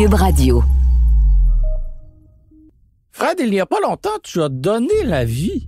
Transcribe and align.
Cube 0.00 0.14
Radio. 0.14 0.64
Fred, 3.12 3.36
il 3.38 3.50
n'y 3.50 3.60
a 3.60 3.66
pas 3.66 3.80
longtemps, 3.82 4.16
tu 4.22 4.40
as 4.40 4.48
donné 4.48 5.04
la 5.04 5.26
vie. 5.26 5.66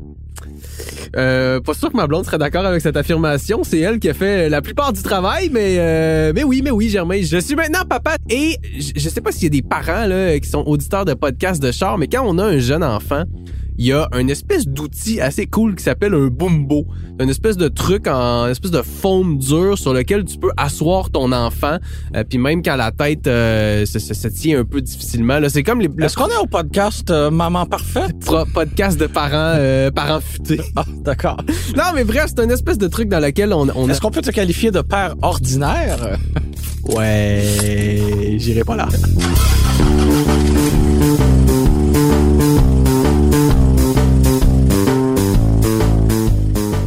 Euh, 1.16 1.60
pas 1.60 1.74
sûr 1.74 1.92
que 1.92 1.96
ma 1.98 2.06
blonde 2.06 2.24
serait 2.24 2.38
d'accord 2.38 2.64
avec 2.64 2.80
cette 2.80 2.96
affirmation. 2.96 3.62
C'est 3.62 3.80
elle 3.80 3.98
qui 3.98 4.08
a 4.08 4.14
fait 4.14 4.48
la 4.48 4.62
plupart 4.62 4.94
du 4.94 5.02
travail, 5.02 5.50
mais 5.52 5.76
euh, 5.76 6.32
mais 6.34 6.44
oui, 6.44 6.62
mais 6.64 6.70
oui, 6.70 6.88
Germain. 6.88 7.20
Je 7.20 7.36
suis 7.36 7.54
maintenant 7.54 7.84
papa 7.86 8.16
et 8.30 8.56
je, 8.78 8.92
je 8.96 9.08
sais 9.10 9.20
pas 9.20 9.32
s'il 9.32 9.42
y 9.42 9.46
a 9.48 9.50
des 9.50 9.60
parents 9.60 10.06
là 10.06 10.40
qui 10.40 10.48
sont 10.48 10.64
auditeurs 10.64 11.04
de 11.04 11.12
podcasts 11.12 11.62
de 11.62 11.70
char, 11.70 11.98
mais 11.98 12.06
quand 12.06 12.24
on 12.24 12.38
a 12.38 12.44
un 12.44 12.58
jeune 12.58 12.84
enfant, 12.84 13.24
il 13.78 13.86
y 13.86 13.92
a 13.92 14.08
un 14.12 14.28
espèce 14.28 14.66
d'outil 14.66 15.20
assez 15.20 15.46
cool 15.46 15.74
qui 15.74 15.84
s'appelle 15.84 16.14
un 16.14 16.28
bumbo. 16.28 16.86
C'est 17.18 17.24
une 17.24 17.30
espèce 17.30 17.56
de 17.56 17.68
truc 17.68 18.06
en 18.06 18.44
une 18.46 18.50
espèce 18.52 18.70
de 18.70 18.82
foam 18.82 19.38
dur 19.38 19.78
sur 19.78 19.92
lequel 19.94 20.24
tu 20.24 20.38
peux 20.38 20.50
asseoir 20.56 21.10
ton 21.10 21.32
enfant. 21.32 21.76
Euh, 22.16 22.24
puis 22.28 22.38
même 22.38 22.62
quand 22.62 22.76
la 22.76 22.90
tête 22.90 23.26
euh, 23.26 23.84
se, 23.86 23.98
se- 23.98 24.14
se 24.14 24.28
tient 24.28 24.60
un 24.60 24.64
peu 24.64 24.80
difficilement. 24.80 25.38
Là, 25.38 25.48
c'est 25.48 25.62
comme 25.62 25.80
les 25.80 25.88
le 25.94 26.04
Est-ce 26.04 26.16
qu'on 26.16 26.28
est 26.28 26.36
au 26.36 26.46
podcast 26.46 27.10
euh, 27.10 27.30
Maman 27.30 27.66
Parfaite? 27.66 28.18
pro- 28.24 28.44
podcast 28.46 28.98
de 28.98 29.06
parents 29.06 29.56
parents 29.94 30.20
futés. 30.20 30.60
Ah, 30.76 30.84
d'accord. 31.02 31.36
non, 31.76 31.84
mais 31.94 32.04
bref, 32.04 32.26
c'est 32.34 32.42
une 32.42 32.50
espèce 32.50 32.78
de 32.78 32.88
truc 32.88 33.08
dans 33.08 33.20
lequel 33.20 33.52
on, 33.52 33.68
on 33.74 33.88
a... 33.88 33.92
Est-ce 33.92 34.00
qu'on 34.00 34.10
peut 34.10 34.22
te 34.22 34.30
qualifier 34.30 34.70
de 34.70 34.80
père 34.80 35.14
ordinaire? 35.22 36.18
Ouais, 36.84 38.36
j'irai 38.38 38.64
pas 38.64 38.76
là. 38.76 38.88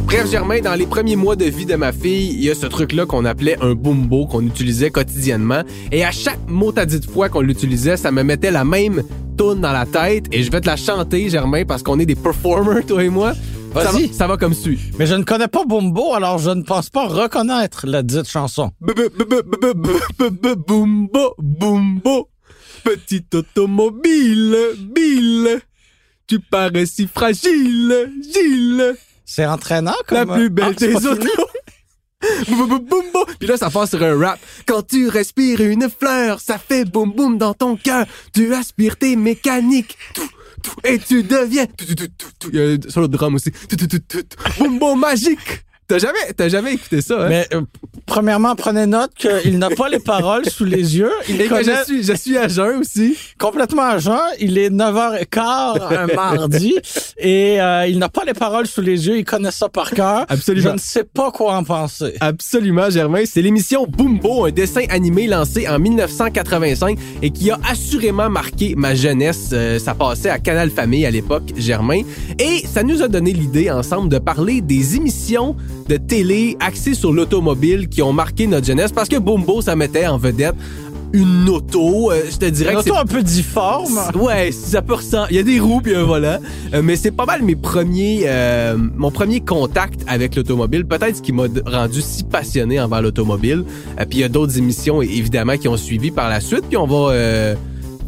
Bref, 0.06 0.30
Germain, 0.30 0.60
dans 0.60 0.74
les 0.76 0.86
premiers 0.86 1.16
mois 1.16 1.34
de 1.34 1.46
vie 1.46 1.66
de 1.66 1.74
ma 1.74 1.90
fille, 1.92 2.32
il 2.32 2.44
y 2.44 2.48
a 2.48 2.54
ce 2.54 2.66
truc-là 2.66 3.06
qu'on 3.06 3.24
appelait 3.24 3.58
un 3.60 3.74
bumbo 3.74 4.26
qu'on 4.26 4.40
utilisait 4.46 4.90
quotidiennement. 4.90 5.62
Et 5.90 6.04
à 6.04 6.12
chaque 6.12 6.38
mot 6.46 6.72
à 6.76 6.86
dite 6.86 7.10
fois 7.10 7.28
qu'on 7.28 7.40
l'utilisait, 7.40 7.96
ça 7.96 8.12
me 8.12 8.22
mettait 8.22 8.52
la 8.52 8.64
même 8.64 9.02
toune 9.36 9.60
dans 9.60 9.72
la 9.72 9.84
tête. 9.84 10.26
Et 10.30 10.44
je 10.44 10.50
vais 10.52 10.60
te 10.60 10.68
la 10.68 10.76
chanter, 10.76 11.28
Germain, 11.28 11.64
parce 11.64 11.82
qu'on 11.82 11.98
est 11.98 12.06
des 12.06 12.14
performers, 12.14 12.86
toi 12.86 13.02
et 13.02 13.08
moi. 13.08 13.32
Ça 13.74 13.90
va, 13.90 13.98
ça 14.12 14.26
va 14.28 14.36
comme 14.36 14.54
suit. 14.54 14.78
Mais 14.96 15.06
je 15.06 15.14
ne 15.16 15.24
connais 15.24 15.48
pas 15.48 15.64
Bumbo, 15.64 16.14
alors 16.14 16.38
je 16.38 16.50
ne 16.50 16.62
pense 16.62 16.88
pas 16.88 17.08
reconnaître 17.08 17.84
la 17.86 18.04
dite 18.04 18.28
chanson. 18.28 18.70
Bumbo, 20.68 21.34
bumbo, 21.36 22.28
petite 22.84 23.34
automobile, 23.34 24.56
bille. 24.94 25.58
Tu 26.28 26.40
parais 26.40 26.86
si 26.86 27.06
fragile, 27.06 28.10
Gilles, 28.22 28.96
C'est 29.26 29.44
entraînant 29.44 29.96
comme... 30.06 30.28
la 30.28 30.34
plus 30.36 30.48
belle 30.48 30.68
Ah, 30.68 30.72
des 30.72 31.06
autos. 31.06 31.26
Boum, 32.48 32.68
boum, 32.68 32.78
boum, 32.78 33.04
boum. 33.12 33.24
Puis 33.38 33.46
là, 33.46 33.56
ça 33.58 33.68
passe 33.68 33.90
sur 33.90 34.02
un 34.02 34.18
rap. 34.18 34.40
Quand 34.66 34.82
tu 34.82 35.08
respires 35.08 35.60
une 35.60 35.88
fleur, 35.90 36.40
ça 36.40 36.58
fait 36.58 36.84
boum 36.84 37.12
boum 37.12 37.36
dans 37.36 37.52
ton 37.52 37.76
cœur. 37.76 38.06
Tu 38.32 38.54
aspires 38.54 38.96
tes 38.96 39.16
mécaniques. 39.16 39.98
Tout, 40.14 40.28
tout, 40.62 40.74
et 40.82 40.98
tu 40.98 41.22
deviens. 41.22 41.66
Tout, 41.66 41.84
tout, 41.84 41.94
tout, 41.94 42.08
tout, 42.16 42.30
tout. 42.38 42.50
Il 42.52 42.58
y 42.58 42.62
a 42.62 42.76
un 42.76 42.90
solo 42.90 43.06
de 43.06 43.16
drum 43.16 43.34
aussi. 43.34 43.52
Tout, 43.52 43.76
tout, 43.76 43.86
tout, 43.86 43.98
tout, 43.98 44.22
tout. 44.22 44.52
Boum 44.58 44.78
boum 44.78 44.98
magique. 44.98 45.65
T'as 45.88 45.98
jamais, 45.98 46.32
t'as 46.36 46.48
jamais 46.48 46.74
écouté 46.74 47.00
ça, 47.00 47.22
hein? 47.24 47.28
Mais 47.28 47.46
euh, 47.54 47.60
premièrement, 48.06 48.56
prenez 48.56 48.86
note 48.86 49.12
qu'il 49.14 49.56
n'a 49.58 49.70
pas 49.70 49.88
les 49.88 50.00
paroles 50.00 50.44
sous 50.46 50.64
les 50.64 50.96
yeux. 50.98 51.12
Il 51.28 51.40
Et 51.40 51.46
que 51.46 51.62
je 51.62 51.84
suis, 51.84 52.02
je 52.02 52.12
suis 52.12 52.36
à 52.36 52.48
jeun 52.48 52.80
aussi. 52.80 53.16
complètement 53.38 53.82
à 53.82 53.98
jeun. 53.98 54.18
Il 54.40 54.58
est 54.58 54.68
9h15 54.70 55.94
un 55.96 56.06
mardi 56.14 56.74
et 57.18 57.60
euh, 57.60 57.86
il 57.86 57.98
n'a 57.98 58.08
pas 58.08 58.24
les 58.24 58.34
paroles 58.34 58.66
sous 58.66 58.80
les 58.80 59.06
yeux. 59.06 59.18
Il 59.18 59.24
connaît 59.24 59.52
ça 59.52 59.68
par 59.68 59.90
cœur. 59.92 60.26
Absolument. 60.28 60.70
Je 60.70 60.72
ne 60.74 60.78
sais 60.78 61.04
pas 61.04 61.30
quoi 61.30 61.54
en 61.54 61.62
penser. 61.62 62.14
Absolument, 62.20 62.90
Germain. 62.90 63.22
C'est 63.24 63.42
l'émission 63.42 63.86
Boombo, 63.86 64.46
un 64.46 64.50
dessin 64.50 64.82
animé 64.88 65.28
lancé 65.28 65.68
en 65.68 65.78
1985 65.78 66.98
et 67.22 67.30
qui 67.30 67.50
a 67.52 67.60
assurément 67.70 68.28
marqué 68.28 68.74
ma 68.76 68.96
jeunesse. 68.96 69.50
Euh, 69.52 69.78
ça 69.78 69.94
passait 69.94 70.30
à 70.30 70.38
Canal 70.40 70.70
Famille 70.70 71.06
à 71.06 71.10
l'époque, 71.12 71.44
Germain. 71.56 72.02
Et 72.40 72.66
ça 72.66 72.82
nous 72.82 73.02
a 73.02 73.08
donné 73.08 73.32
l'idée 73.32 73.70
ensemble 73.70 74.08
de 74.08 74.18
parler 74.18 74.60
des 74.60 74.96
émissions 74.96 75.54
de 75.88 75.96
télé 75.96 76.56
axées 76.60 76.94
sur 76.94 77.12
l'automobile 77.12 77.88
qui 77.88 78.02
ont 78.02 78.12
marqué 78.12 78.46
notre 78.46 78.66
jeunesse 78.66 78.92
parce 78.92 79.08
que 79.08 79.16
Boombo, 79.16 79.62
ça 79.62 79.76
mettait 79.76 80.06
en 80.06 80.18
vedette 80.18 80.54
une 81.12 81.48
auto. 81.48 82.10
Euh, 82.10 82.22
je 82.30 82.36
te 82.36 82.44
dirais 82.46 82.72
Une 82.72 82.82
que 82.82 82.90
auto 82.90 82.98
un 82.98 83.06
peu 83.06 83.22
difforme. 83.22 83.98
Ouais, 84.14 84.50
ça 84.52 84.82
peut 84.82 84.94
ressembler. 84.94 85.28
Il 85.30 85.36
y 85.36 85.40
a 85.40 85.42
des 85.42 85.60
roues 85.60 85.80
puis 85.80 85.94
un 85.94 86.02
volant, 86.02 86.38
Euh, 86.74 86.82
mais 86.82 86.96
c'est 86.96 87.12
pas 87.12 87.24
mal 87.26 87.42
mes 87.42 87.54
premiers, 87.54 88.22
euh, 88.26 88.76
mon 88.76 89.10
premier 89.10 89.40
contact 89.40 90.00
avec 90.08 90.34
l'automobile. 90.34 90.84
Peut-être 90.84 91.16
ce 91.16 91.22
qui 91.22 91.32
m'a 91.32 91.44
rendu 91.66 92.02
si 92.02 92.24
passionné 92.24 92.80
envers 92.80 93.02
l'automobile. 93.02 93.64
Euh, 93.98 94.04
puis 94.04 94.18
il 94.18 94.20
y 94.20 94.24
a 94.24 94.28
d'autres 94.28 94.58
émissions 94.58 95.00
évidemment 95.00 95.56
qui 95.56 95.68
ont 95.68 95.76
suivi 95.76 96.10
par 96.10 96.28
la 96.28 96.40
suite. 96.40 96.64
Puis 96.68 96.76
on 96.76 96.86
va 96.86 97.12
euh, 97.12 97.54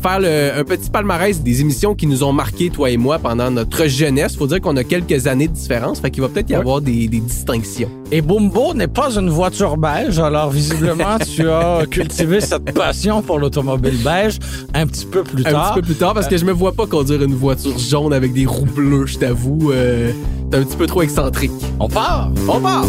faire 0.00 0.20
le- 0.20 0.58
un 0.60 0.64
petit 0.64 0.90
palmarès 0.90 1.40
des 1.42 1.60
émissions 1.60 1.94
qui 1.94 2.06
nous 2.06 2.22
ont 2.24 2.32
marqué 2.32 2.70
toi 2.70 2.90
et 2.90 2.96
moi 2.96 3.18
pendant 3.18 3.50
notre 3.50 3.86
jeunesse. 3.86 4.36
Faut 4.36 4.46
dire 4.46 4.60
qu'on 4.60 4.76
a 4.76 4.84
quelques 4.84 5.26
années 5.26 5.48
de 5.48 5.52
différence, 5.54 6.00
fait 6.00 6.10
qu'il 6.10 6.22
va 6.22 6.28
peut-être 6.28 6.50
y 6.50 6.54
avoir 6.54 6.80
des, 6.80 7.08
des 7.08 7.20
distinctions. 7.20 7.88
Et 8.10 8.20
Bumbo 8.22 8.74
n'est 8.74 8.86
pas 8.88 9.10
une 9.16 9.28
voiture 9.30 9.76
beige, 9.76 10.18
alors 10.18 10.50
visiblement 10.50 11.18
tu 11.34 11.48
as 11.48 11.84
cultivé 11.90 12.40
cette 12.40 12.72
passion 12.72 13.20
pour 13.22 13.38
l'automobile 13.38 13.98
beige 14.02 14.38
un 14.74 14.86
petit 14.86 15.06
peu 15.06 15.22
plus 15.24 15.44
Un 15.46 15.50
tard. 15.52 15.72
petit 15.74 15.80
peu 15.80 15.86
plus 15.86 15.94
tard, 15.96 16.14
parce 16.14 16.26
que 16.28 16.36
je 16.36 16.44
me 16.44 16.52
vois 16.52 16.72
pas 16.72 16.86
conduire 16.86 17.22
une 17.22 17.34
voiture 17.34 17.78
jaune 17.78 18.12
avec 18.12 18.32
des 18.32 18.46
roues 18.46 18.64
bleues, 18.66 19.06
je 19.06 19.18
t'avoue. 19.18 19.72
Euh, 19.72 20.10
c'est 20.50 20.58
un 20.58 20.62
petit 20.62 20.76
peu 20.76 20.86
trop 20.86 21.02
excentrique. 21.02 21.52
On 21.78 21.88
part. 21.88 22.30
On 22.48 22.58
part! 22.60 22.86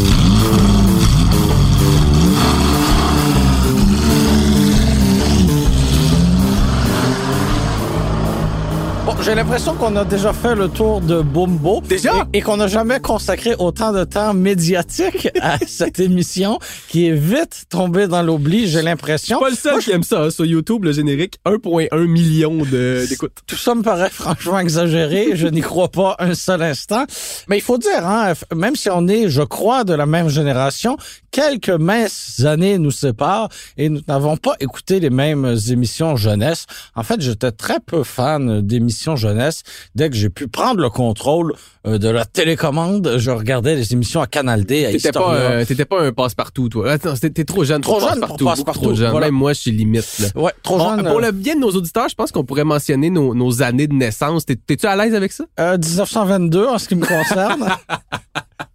J'ai 9.22 9.36
l'impression 9.36 9.76
qu'on 9.76 9.96
a 9.96 10.06
déjà 10.06 10.32
fait 10.34 10.56
le 10.56 10.70
tour 10.70 11.02
de 11.02 11.22
Bumbo. 11.22 11.82
Déjà? 11.88 12.28
Et, 12.34 12.38
et 12.38 12.42
qu'on 12.42 12.58
n'a 12.58 12.68
jamais 12.68 13.00
consacré 13.00 13.54
autant 13.60 13.92
de 13.92 14.04
temps 14.04 14.34
médiatique 14.34 15.30
à 15.42 15.58
cette 15.68 16.00
émission 16.00 16.60
qui 16.88 17.08
est 17.08 17.14
vite 17.14 17.66
tombée 17.70 18.08
dans 18.08 18.22
l'oubli, 18.22 18.68
j'ai 18.68 18.82
l'impression. 18.82 19.40
Pas 19.40 19.50
le 19.50 19.56
seul 19.56 19.80
qui 19.80 19.92
aime 19.92 20.04
ça, 20.04 20.24
hein, 20.24 20.30
sur 20.30 20.46
YouTube, 20.46 20.86
le 20.86 20.94
générique, 20.94 21.38
1.1 21.46 22.06
million 22.08 22.58
d'écoutes. 22.64 23.38
Tout 23.46 23.58
ça 23.58 23.76
me 23.76 23.82
paraît 23.82 24.10
franchement 24.10 24.60
exagéré. 24.60 25.32
Je 25.34 25.48
n'y 25.48 25.62
crois 25.62 25.90
pas 25.90 26.16
un 26.20 26.34
seul 26.34 26.62
instant. 26.62 27.06
Mais 27.48 27.58
il 27.58 27.62
faut 27.62 27.78
dire, 27.78 28.06
hein, 28.06 28.34
même 28.56 28.76
si 28.76 28.90
on 28.90 29.08
est, 29.08 29.30
je 29.30 29.42
crois, 29.42 29.84
de 29.84 29.94
la 29.94 30.06
même 30.06 30.30
génération, 30.30 30.98
quelques 31.32 31.70
minces 31.70 32.42
années 32.46 32.78
nous 32.78 32.92
séparent 32.92 33.50
et 33.78 33.90
nous 33.90 34.02
n'avons 34.08 34.38
pas 34.38 34.54
écouté 34.60 35.00
les 35.00 35.10
mêmes 35.10 35.56
émissions 35.70 36.16
jeunesse. 36.16 36.66
En 36.96 37.04
fait, 37.04 37.22
j'étais 37.22 37.52
très 37.52 37.80
peu 37.80 38.04
fan 38.04 38.62
d'émissions 38.62 39.16
jeunesse. 39.16 39.64
Dès 39.96 40.10
que 40.10 40.16
j'ai 40.16 40.30
pu 40.30 40.48
prendre 40.48 40.82
le 40.82 40.90
contrôle 40.90 41.54
euh, 41.88 41.98
de 41.98 42.10
la 42.10 42.26
télécommande, 42.26 43.16
je 43.18 43.32
regardais 43.32 43.76
les 43.76 43.94
émissions 43.94 44.22
à 44.22 44.28
Canal 44.28 44.66
D, 44.66 44.86
à 44.86 44.92
T'étais 44.92 45.12
pas, 45.12 45.34
euh, 45.36 45.66
pas 45.90 46.02
un 46.06 46.12
passe-partout, 46.12 46.70
toi. 46.70 46.92
Attends, 46.92 47.14
t'es 47.16 47.44
trop 47.46 47.64
jeune. 47.64 47.82
Trop 47.82 48.00
jeune 48.00 48.20
pour 48.20 48.38
passe-partout, 48.38 48.82
Trop 48.82 48.96
jeune. 48.96 49.12
voilà. 49.12 49.28
Même 49.28 49.36
moi, 49.36 49.54
je 49.54 49.60
suis 49.62 49.72
limite, 49.72 50.08
là. 50.20 50.28
Ouais, 50.42 50.52
trop 50.64 50.78
Bon, 50.78 50.90
jeune. 50.96 51.06
pour 51.06 51.18
euh, 51.20 51.22
le 51.22 51.32
bien 51.32 51.56
de 51.56 51.60
nos 51.62 51.72
auditeurs, 51.72 52.10
je 52.10 52.16
pense 52.16 52.32
qu'on 52.32 52.44
pourrait 52.44 52.64
mentionner 52.64 53.10
nos, 53.10 53.34
nos 53.34 53.62
années 53.62 53.88
de 53.88 53.94
naissance. 53.94 54.46
T'es- 54.46 54.56
T'es-tu 54.56 54.86
à 54.88 54.96
l'aise 54.96 55.14
avec 55.16 55.32
ça? 55.32 55.46
euh, 55.60 55.78
1922 55.78 56.66
en 56.68 56.78
ce 56.78 56.88
qui 56.88 56.96
me 56.96 57.06
concerne. 57.06 57.70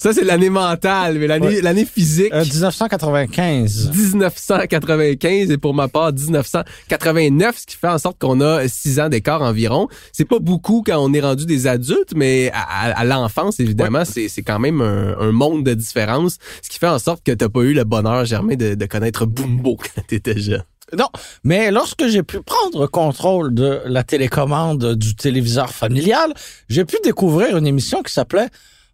Ça, 0.00 0.12
c'est 0.12 0.24
l'année 0.24 0.50
mentale, 0.50 1.18
mais 1.18 1.26
l'année 1.26 1.46
Ouais. 1.46 1.60
l'année 1.60 1.84
physique. 1.84 2.32
Euh, 2.32 2.44
1995. 2.44 3.90
1995 3.94 5.50
et 5.50 5.58
pour 5.58 5.74
ma 5.74 5.88
part 5.88 6.12
1989, 6.12 7.58
ce 7.58 7.66
qui 7.66 7.76
fait 7.76 7.88
en 7.88 7.98
sorte 7.98 8.18
qu'on 8.18 8.40
a 8.40 8.66
six 8.68 8.98
ans 9.00 9.08
d'écart 9.08 9.42
environ. 9.42 9.88
C'est 10.12 10.24
pas 10.24 10.38
beaucoup 10.38 10.82
quand 10.86 10.98
on 10.98 11.12
est 11.12 11.20
rendu 11.20 11.46
des 11.46 11.66
adultes, 11.66 12.12
mais 12.14 12.50
à, 12.52 12.60
à- 12.90 13.00
à 13.00 13.04
l'enfance, 13.04 13.60
évidemment, 13.60 14.04
c'est 14.04 14.28
c'est 14.28 14.42
quand 14.42 14.58
même 14.58 14.80
un, 14.80 15.16
un 15.18 15.32
monde 15.32 15.64
de 15.64 15.74
différence, 15.74 16.38
ce 16.62 16.68
qui 16.68 16.78
fait 16.78 16.88
en 16.88 16.98
sorte 16.98 17.22
que 17.22 17.32
t'as 17.32 17.48
pas 17.48 17.60
eu 17.60 17.72
le 17.74 17.84
bonheur, 17.84 18.24
Germain, 18.24 18.54
de, 18.56 18.74
de 18.74 18.86
connaître 18.86 19.26
Bumbo 19.26 19.76
quand 19.94 20.02
t'étais 20.06 20.38
jeune. 20.38 20.64
Non, 20.96 21.08
mais 21.42 21.72
lorsque 21.72 22.06
j'ai 22.06 22.22
pu 22.22 22.40
prendre 22.42 22.86
contrôle 22.86 23.52
de 23.52 23.80
la 23.86 24.04
télécommande 24.04 24.94
du 24.94 25.16
téléviseur 25.16 25.70
familial, 25.70 26.32
j'ai 26.68 26.84
pu 26.84 26.96
découvrir 27.02 27.56
une 27.56 27.66
émission 27.66 28.02
qui 28.04 28.12
s'appelait 28.12 28.46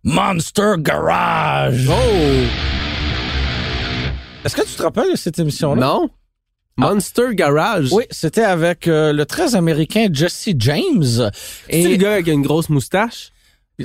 Monster 0.04 0.74
Garage. 0.78 1.88
Oh! 1.88 1.92
Est-ce 4.44 4.56
que 4.56 4.62
tu 4.62 4.74
te 4.74 4.82
rappelles 4.82 5.12
de 5.12 5.16
cette 5.16 5.38
émission-là? 5.38 5.80
Non? 5.80 6.10
Monster 6.76 7.34
Garage. 7.34 7.92
Oui, 7.92 8.02
c'était 8.10 8.42
avec 8.42 8.88
euh, 8.88 9.12
le 9.12 9.24
très 9.26 9.54
américain 9.54 10.08
Jesse 10.12 10.48
James. 10.56 11.30
C'est 11.70 11.84
le 11.84 11.94
gars 11.94 12.14
avec 12.14 12.26
une 12.26 12.42
grosse 12.42 12.68
moustache? 12.68 13.30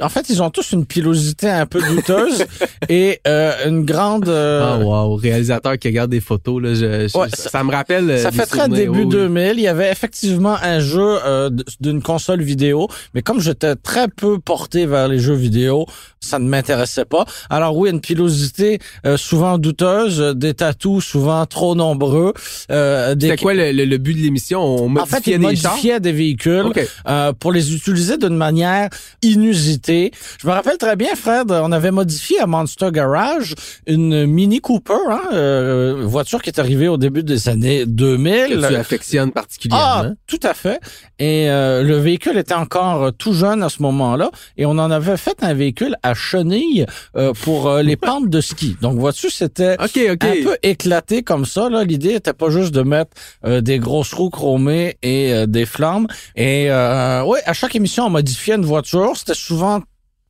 En 0.02 0.10
fait, 0.10 0.30
ils 0.30 0.42
ont 0.42 0.50
tous 0.50 0.72
une 0.72 0.86
pilosité 0.86 1.50
un 1.50 1.66
peu 1.66 1.82
douteuse 1.82 2.44
et 2.90 3.20
euh, 3.28 3.54
une 3.68 3.86
grande. 3.86 4.28
euh, 4.30 4.62
Ah 4.64 4.78
wow, 4.84 5.16
réalisateur 5.16 5.78
qui 5.78 5.88
regarde 5.88 6.12
des 6.12 6.20
photos 6.22 6.62
là, 6.62 6.74
je, 6.74 7.08
je- 7.08 7.18
Ouais, 7.18 7.28
ça, 7.34 7.50
ça 7.50 7.64
me 7.64 7.72
rappelle. 7.72 8.10
euh, 8.10 8.22
Ça 8.22 8.32
fait 8.32 8.46
très 8.46 8.68
début 8.70 8.90
oui, 9.00 9.04
oui. 9.06 9.10
2000. 9.10 9.54
Il 9.58 9.62
y 9.62 9.68
avait 9.68 9.92
effectivement 9.92 10.56
un 10.62 10.80
jeu 10.80 11.18
euh, 11.26 11.50
d'une 11.80 12.02
console 12.02 12.42
vidéo, 12.42 12.88
mais 13.14 13.22
comme 13.22 13.40
j'étais 13.42 13.76
très 13.76 14.08
peu 14.08 14.40
porté 14.40 14.86
vers 14.86 15.08
les 15.08 15.20
jeux 15.20 15.34
vidéo, 15.36 15.86
ça 16.20 16.40
ne 16.40 16.48
m'intéressait 16.48 17.06
pas. 17.06 17.26
Alors 17.50 17.76
oui, 17.78 17.90
une 17.90 18.02
pilosité 18.02 18.80
euh, 19.06 19.18
souvent 19.18 19.58
douteuse, 19.58 20.20
des 20.36 20.54
tatous 20.54 21.04
souvent 21.04 21.46
trop 21.46 21.76
nombreux. 21.76 22.34
Euh, 22.72 23.16
des... 23.16 23.30
C'était 23.30 23.42
quoi 23.42 23.54
le, 23.54 23.72
le- 23.72 23.86
le 23.86 23.98
but 23.98 24.14
de 24.14 24.20
l'émission? 24.20 24.62
On 24.64 24.96
En 24.98 25.06
fait, 25.06 25.16
modifiait 25.18 25.34
ils 25.36 25.40
des 25.40 25.46
modifiaient 25.46 26.00
des 26.00 26.12
véhicules 26.12 26.66
Ok. 26.66 26.88
euh, 27.08 27.34
pour 27.34 27.52
les 27.52 27.74
utiliser 27.76 28.18
d'une 28.18 28.36
manière 28.36 28.90
inusitée. 29.22 29.87
Je 29.88 30.48
me 30.48 30.52
rappelle 30.52 30.78
très 30.78 30.96
bien, 30.96 31.16
Fred, 31.16 31.52
on 31.52 31.72
avait 31.72 31.92
modifié 31.92 32.40
à 32.40 32.48
Monster 32.48 32.90
Garage 32.92 33.56
une 33.86 34.26
Mini 34.26 34.60
Cooper, 34.60 34.94
hein, 35.10 35.22
euh, 35.34 36.04
voiture 36.04 36.42
qui 36.42 36.50
est 36.50 36.60
arrivée 36.60 36.88
au 36.88 36.98
début 36.98 37.24
des 37.24 37.50
années 37.50 37.86
2000. 37.86 38.34
Que 38.50 38.68
tu 38.68 38.76
affectionnes 38.76 39.32
particulièrement. 39.32 39.86
Ah, 39.86 40.10
tout 40.28 40.40
à 40.44 40.54
fait. 40.54 40.80
Et 41.20 41.50
euh, 41.50 41.84
le 41.84 41.98
véhicule 41.98 42.38
était 42.38 42.54
encore 42.54 43.04
euh, 43.04 43.12
tout 43.12 43.34
jeune 43.34 43.64
à 43.64 43.70
ce 43.70 43.82
moment-là, 43.82 44.32
et 44.58 44.66
on 44.66 44.72
en 44.72 44.92
avait 44.92 45.18
fait 45.18 45.38
un 45.42 45.54
véhicule 45.54 45.96
à 46.04 46.14
chenilles 46.14 46.86
euh, 47.16 47.34
pour 47.44 47.68
euh, 47.68 47.82
les 47.82 47.96
pentes 48.08 48.30
de 48.30 48.42
ski. 48.42 48.76
Donc, 48.82 49.00
vois-tu, 49.00 49.30
c'était 49.30 49.76
un 49.80 50.44
peu 50.44 50.58
éclaté 50.64 51.24
comme 51.24 51.46
ça. 51.46 51.70
Là, 51.70 51.84
l'idée 51.84 52.14
était 52.14 52.34
pas 52.34 52.50
juste 52.50 52.74
de 52.74 52.82
mettre 52.82 53.12
euh, 53.46 53.62
des 53.62 53.80
grosses 53.80 54.14
roues 54.14 54.30
chromées 54.30 54.98
et 55.02 55.46
des 55.48 55.66
flammes. 55.66 56.08
Et 56.36 56.70
euh, 56.70 57.24
ouais, 57.24 57.40
à 57.46 57.54
chaque 57.54 57.76
émission, 57.76 58.06
on 58.06 58.10
modifiait 58.10 58.56
une 58.56 58.66
voiture. 58.66 59.14
C'était 59.16 59.34
souvent 59.34 59.77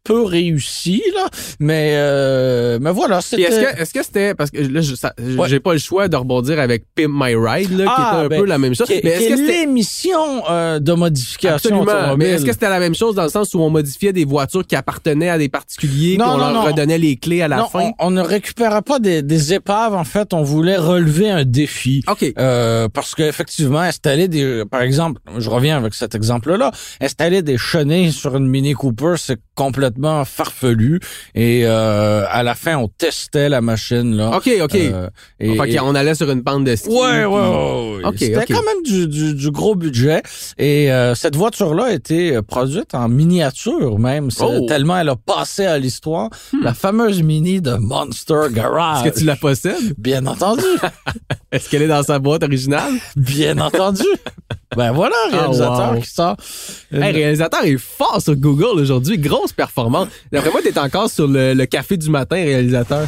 peu 0.07 0.23
réussi 0.23 1.01
là, 1.15 1.27
mais 1.59 1.91
euh, 1.95 2.79
mais 2.81 2.91
voilà, 2.91 3.19
Puis 3.31 3.41
est-ce 3.43 3.59
que 3.59 3.81
est-ce 3.81 3.93
que 3.93 4.03
c'était 4.03 4.33
parce 4.35 4.51
que 4.51 4.59
là 4.61 4.81
Ouais. 5.37 5.49
j'ai 5.49 5.59
pas 5.59 5.73
le 5.73 5.79
choix 5.79 6.07
de 6.07 6.15
rebondir 6.15 6.59
avec 6.59 6.83
Pimp 6.95 7.11
My 7.13 7.35
Ride 7.35 7.77
là, 7.77 7.85
qui 7.85 7.91
Ah, 7.95 8.11
était 8.13 8.25
un 8.25 8.27
ben, 8.29 8.39
peu 8.41 8.45
la 8.45 8.57
même 8.57 8.73
chose. 8.75 8.87
qui- 8.87 8.99
mais 9.03 9.09
est-ce 9.11 9.27
que 9.27 9.33
est 9.33 9.37
c'était 9.37 9.59
l'émission 9.61 10.43
euh, 10.49 10.79
de 10.79 10.93
modification 10.93 11.81
Absolument. 11.81 12.17
Mais 12.17 12.25
est-ce 12.31 12.45
que 12.45 12.51
c'était 12.53 12.69
la 12.69 12.79
même 12.79 12.95
chose 12.95 13.15
dans 13.15 13.23
le 13.23 13.29
sens 13.29 13.53
où 13.53 13.59
on 13.59 13.69
modifiait 13.69 14.13
des 14.13 14.25
voitures 14.25 14.65
qui 14.65 14.75
appartenaient 14.75 15.29
à 15.29 15.37
des 15.37 15.49
particuliers, 15.49 16.17
Non, 16.17 16.25
puis 16.25 16.33
on 16.33 16.37
non, 16.37 16.43
leur 16.45 16.53
non. 16.53 16.63
redonnait 16.63 16.97
les 16.97 17.15
clés 17.17 17.41
à 17.41 17.47
la 17.47 17.57
non, 17.57 17.67
fin? 17.67 17.91
on, 17.99 18.07
on 18.07 18.11
ne 18.11 18.21
récupérait 18.21 18.81
pas 18.81 18.99
des, 18.99 19.21
des 19.21 19.53
épaves. 19.53 19.93
En 19.93 20.03
fait, 20.03 20.33
on 20.33 20.43
voulait 20.43 20.77
relever 20.77 21.29
un 21.29 21.43
défi. 21.43 22.03
OK. 22.09 22.33
Euh, 22.37 22.87
parce 22.89 23.15
qu'effectivement, 23.15 23.79
installer 23.79 24.27
des, 24.27 24.63
par 24.69 24.81
exemple, 24.81 25.19
je 25.37 25.49
reviens 25.49 25.77
avec 25.77 25.93
cet 25.93 26.15
exemple-là, 26.15 26.71
installer 27.01 27.41
des 27.41 27.57
chenilles 27.57 28.11
sur 28.11 28.35
une 28.37 28.47
Mini 28.47 28.73
Cooper, 28.73 29.15
c'est 29.17 29.39
complètement 29.55 29.96
farfelu. 30.25 30.99
Et 31.35 31.61
euh, 31.65 32.25
à 32.29 32.43
la 32.43 32.55
fin, 32.55 32.77
on 32.77 32.87
testait 32.87 33.49
la 33.49 33.61
machine 33.61 34.15
là. 34.15 34.35
OK, 34.37 34.49
OK. 34.61 34.75
Euh, 34.75 35.09
et- 35.39 35.55
Fait 35.57 35.71
et- 35.71 35.75
qu'on 35.77 35.95
allait 35.95 36.15
sur 36.15 36.29
une 36.31 36.43
pente 36.43 36.63
de 36.63 36.75
ski. 36.75 36.89
Ouais, 36.89 36.95
ouais, 36.95 37.25
ouais, 37.25 37.97
ouais. 37.97 38.05
Ok, 38.05 38.15
C'était 38.19 38.45
quand 38.45 38.63
même 38.63 38.83
du, 38.83 39.07
du, 39.07 39.33
du 39.33 39.51
gros 39.51 39.75
budget. 39.75 40.21
Et 40.57 40.91
euh, 40.91 41.15
cette 41.15 41.35
voiture-là 41.35 41.85
a 41.85 41.91
été 41.93 42.35
euh, 42.35 42.41
produite 42.41 42.93
en 42.95 43.07
miniature 43.09 43.99
même. 43.99 44.29
Oh. 44.39 44.61
Hmm. 44.61 44.65
Tellement 44.67 44.97
elle 44.99 45.09
a 45.09 45.15
passé 45.15 45.65
à 45.65 45.77
l'histoire. 45.77 46.29
La 46.63 46.73
fameuse 46.73 47.21
Mini 47.23 47.61
de 47.61 47.73
Monster 47.73 48.47
Garage. 48.51 49.05
Est-ce 49.05 49.13
que 49.13 49.19
tu 49.19 49.25
la 49.25 49.35
possèdes? 49.35 49.93
Bien 49.97 50.25
entendu. 50.25 50.63
Est-ce 51.51 51.69
qu'elle 51.69 51.81
est 51.83 51.87
dans 51.87 52.03
sa 52.03 52.19
boîte 52.19 52.43
originale? 52.43 52.93
Bien 53.15 53.57
entendu. 53.59 54.03
Ben 54.75 54.91
voilà, 54.91 55.15
réalisateur 55.31 55.79
Ah, 55.81 55.93
wow. 55.93 56.01
qui 56.01 56.09
sort. 56.09 56.35
une- 56.91 57.01
Hey, 57.03 57.13
réalisateur 57.13 57.63
est 57.63 57.77
fort 57.77 58.21
sur 58.21 58.35
Google 58.35 58.79
aujourd'hui. 58.81 59.17
Grosse 59.17 59.53
performance. 59.53 60.09
D'après 60.31 60.51
moi, 60.51 60.59
t'es 60.61 60.77
encore 60.77 61.09
sur 61.09 61.27
le, 61.27 61.53
le 61.53 61.65
café 61.65 61.95
du 61.97 62.09
matin, 62.09 62.35
réalisateur. 62.35 63.07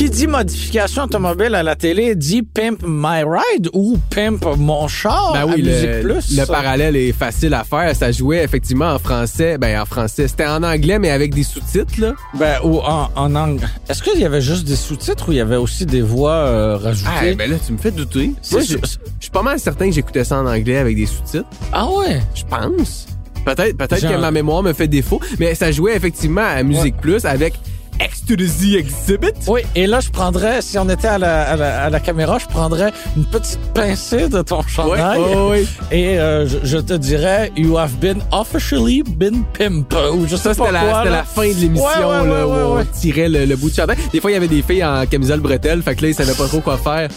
Qui 0.00 0.08
dit 0.08 0.26
modification 0.26 1.02
automobile 1.02 1.54
à 1.54 1.62
la 1.62 1.76
télé 1.76 2.14
dit 2.14 2.42
Pimp 2.42 2.82
My 2.86 3.22
Ride 3.22 3.68
ou 3.74 3.98
Pimp 4.08 4.46
Mon 4.56 4.88
Char 4.88 5.34
Ben 5.34 5.40
à 5.40 5.46
oui, 5.46 5.62
Musique 5.62 5.90
le, 5.90 6.00
Plus. 6.00 6.38
le 6.38 6.46
parallèle 6.46 6.96
est 6.96 7.12
facile 7.12 7.52
à 7.52 7.64
faire. 7.64 7.94
Ça 7.94 8.10
jouait 8.10 8.42
effectivement 8.42 8.94
en 8.94 8.98
français. 8.98 9.58
Ben, 9.58 9.78
en 9.78 9.84
français. 9.84 10.26
C'était 10.26 10.46
en 10.46 10.62
anglais, 10.62 10.98
mais 10.98 11.10
avec 11.10 11.34
des 11.34 11.42
sous-titres, 11.42 12.00
là. 12.00 12.14
Ben, 12.32 12.60
ou 12.64 12.78
en, 12.78 13.10
en 13.14 13.34
anglais. 13.34 13.66
Est-ce 13.90 14.02
qu'il 14.02 14.18
y 14.18 14.24
avait 14.24 14.40
juste 14.40 14.66
des 14.66 14.74
sous-titres 14.74 15.28
ou 15.28 15.32
il 15.32 15.36
y 15.36 15.40
avait 15.40 15.56
aussi 15.56 15.84
des 15.84 16.00
voix 16.00 16.32
euh, 16.32 16.78
rajoutées? 16.78 17.10
Ah, 17.14 17.34
ben 17.36 17.50
là, 17.50 17.56
tu 17.66 17.70
me 17.74 17.76
fais 17.76 17.90
douter. 17.90 18.32
Moi, 18.52 18.62
je 18.62 18.78
je 18.82 18.86
suis 19.20 19.30
pas 19.30 19.42
mal 19.42 19.60
certain 19.60 19.90
que 19.90 19.94
j'écoutais 19.94 20.24
ça 20.24 20.38
en 20.38 20.46
anglais 20.46 20.78
avec 20.78 20.96
des 20.96 21.04
sous-titres. 21.04 21.44
Ah 21.74 21.86
ouais? 21.90 22.22
Je 22.34 22.44
pense. 22.46 23.04
Peut-être 23.44 23.76
peut-être 23.76 24.00
Genre- 24.00 24.12
que 24.12 24.16
ma 24.18 24.30
mémoire 24.30 24.62
me 24.62 24.72
fait 24.72 24.88
défaut, 24.88 25.20
mais 25.38 25.54
ça 25.54 25.70
jouait 25.70 25.94
effectivement 25.94 26.40
à 26.46 26.62
Musique 26.62 26.96
Plus 26.96 27.26
avec 27.26 27.52
X 28.00 28.24
to 28.26 28.34
the 28.36 28.46
Z 28.46 28.74
Exhibit. 28.76 29.32
Oui, 29.46 29.60
et 29.74 29.86
là, 29.86 30.00
je 30.00 30.10
prendrais, 30.10 30.62
si 30.62 30.78
on 30.78 30.88
était 30.88 31.08
à 31.08 31.18
la, 31.18 31.42
à 31.50 31.56
la, 31.56 31.82
à 31.84 31.90
la 31.90 32.00
caméra, 32.00 32.38
je 32.38 32.46
prendrais 32.46 32.92
une 33.16 33.24
petite 33.26 33.58
pincée 33.74 34.28
de 34.28 34.40
ton 34.42 34.62
chandail 34.62 35.18
ouais, 35.20 35.34
ouais. 35.50 35.64
et 35.90 36.18
euh, 36.18 36.46
je, 36.46 36.58
je 36.62 36.78
te 36.78 36.94
dirais, 36.94 37.52
you 37.56 37.76
have 37.76 37.92
been 38.00 38.20
officially 38.32 39.02
been 39.02 39.44
pimp. 39.58 39.92
Ou 40.14 40.26
je 40.26 40.36
sais 40.36 40.54
Ça, 40.54 40.54
pas 40.54 40.66
c'était 40.66 40.72
la, 40.72 40.80
quoi, 40.80 40.98
c'était 41.00 41.10
là. 41.10 41.16
la 41.18 41.24
fin 41.24 41.48
de 41.48 41.60
l'émission, 41.60 41.86
Ouais, 41.86 42.20
ouais, 42.20 42.26
là, 42.28 42.46
ouais, 42.46 42.62
où 42.62 42.78
on 42.80 42.84
tirait 42.98 43.28
le, 43.28 43.44
le 43.44 43.56
bout 43.56 43.70
de 43.70 43.74
chandail. 43.74 43.96
Des 44.12 44.20
fois, 44.20 44.30
il 44.30 44.34
y 44.34 44.36
avait 44.36 44.48
des 44.48 44.62
filles 44.62 44.84
en 44.84 45.04
camisole 45.06 45.40
bretelle, 45.40 45.82
fait 45.82 45.94
que 45.94 46.02
là, 46.02 46.08
ils 46.08 46.14
savaient 46.14 46.32
pas 46.34 46.46
trop 46.46 46.60
quoi 46.60 46.78
faire. 46.78 47.08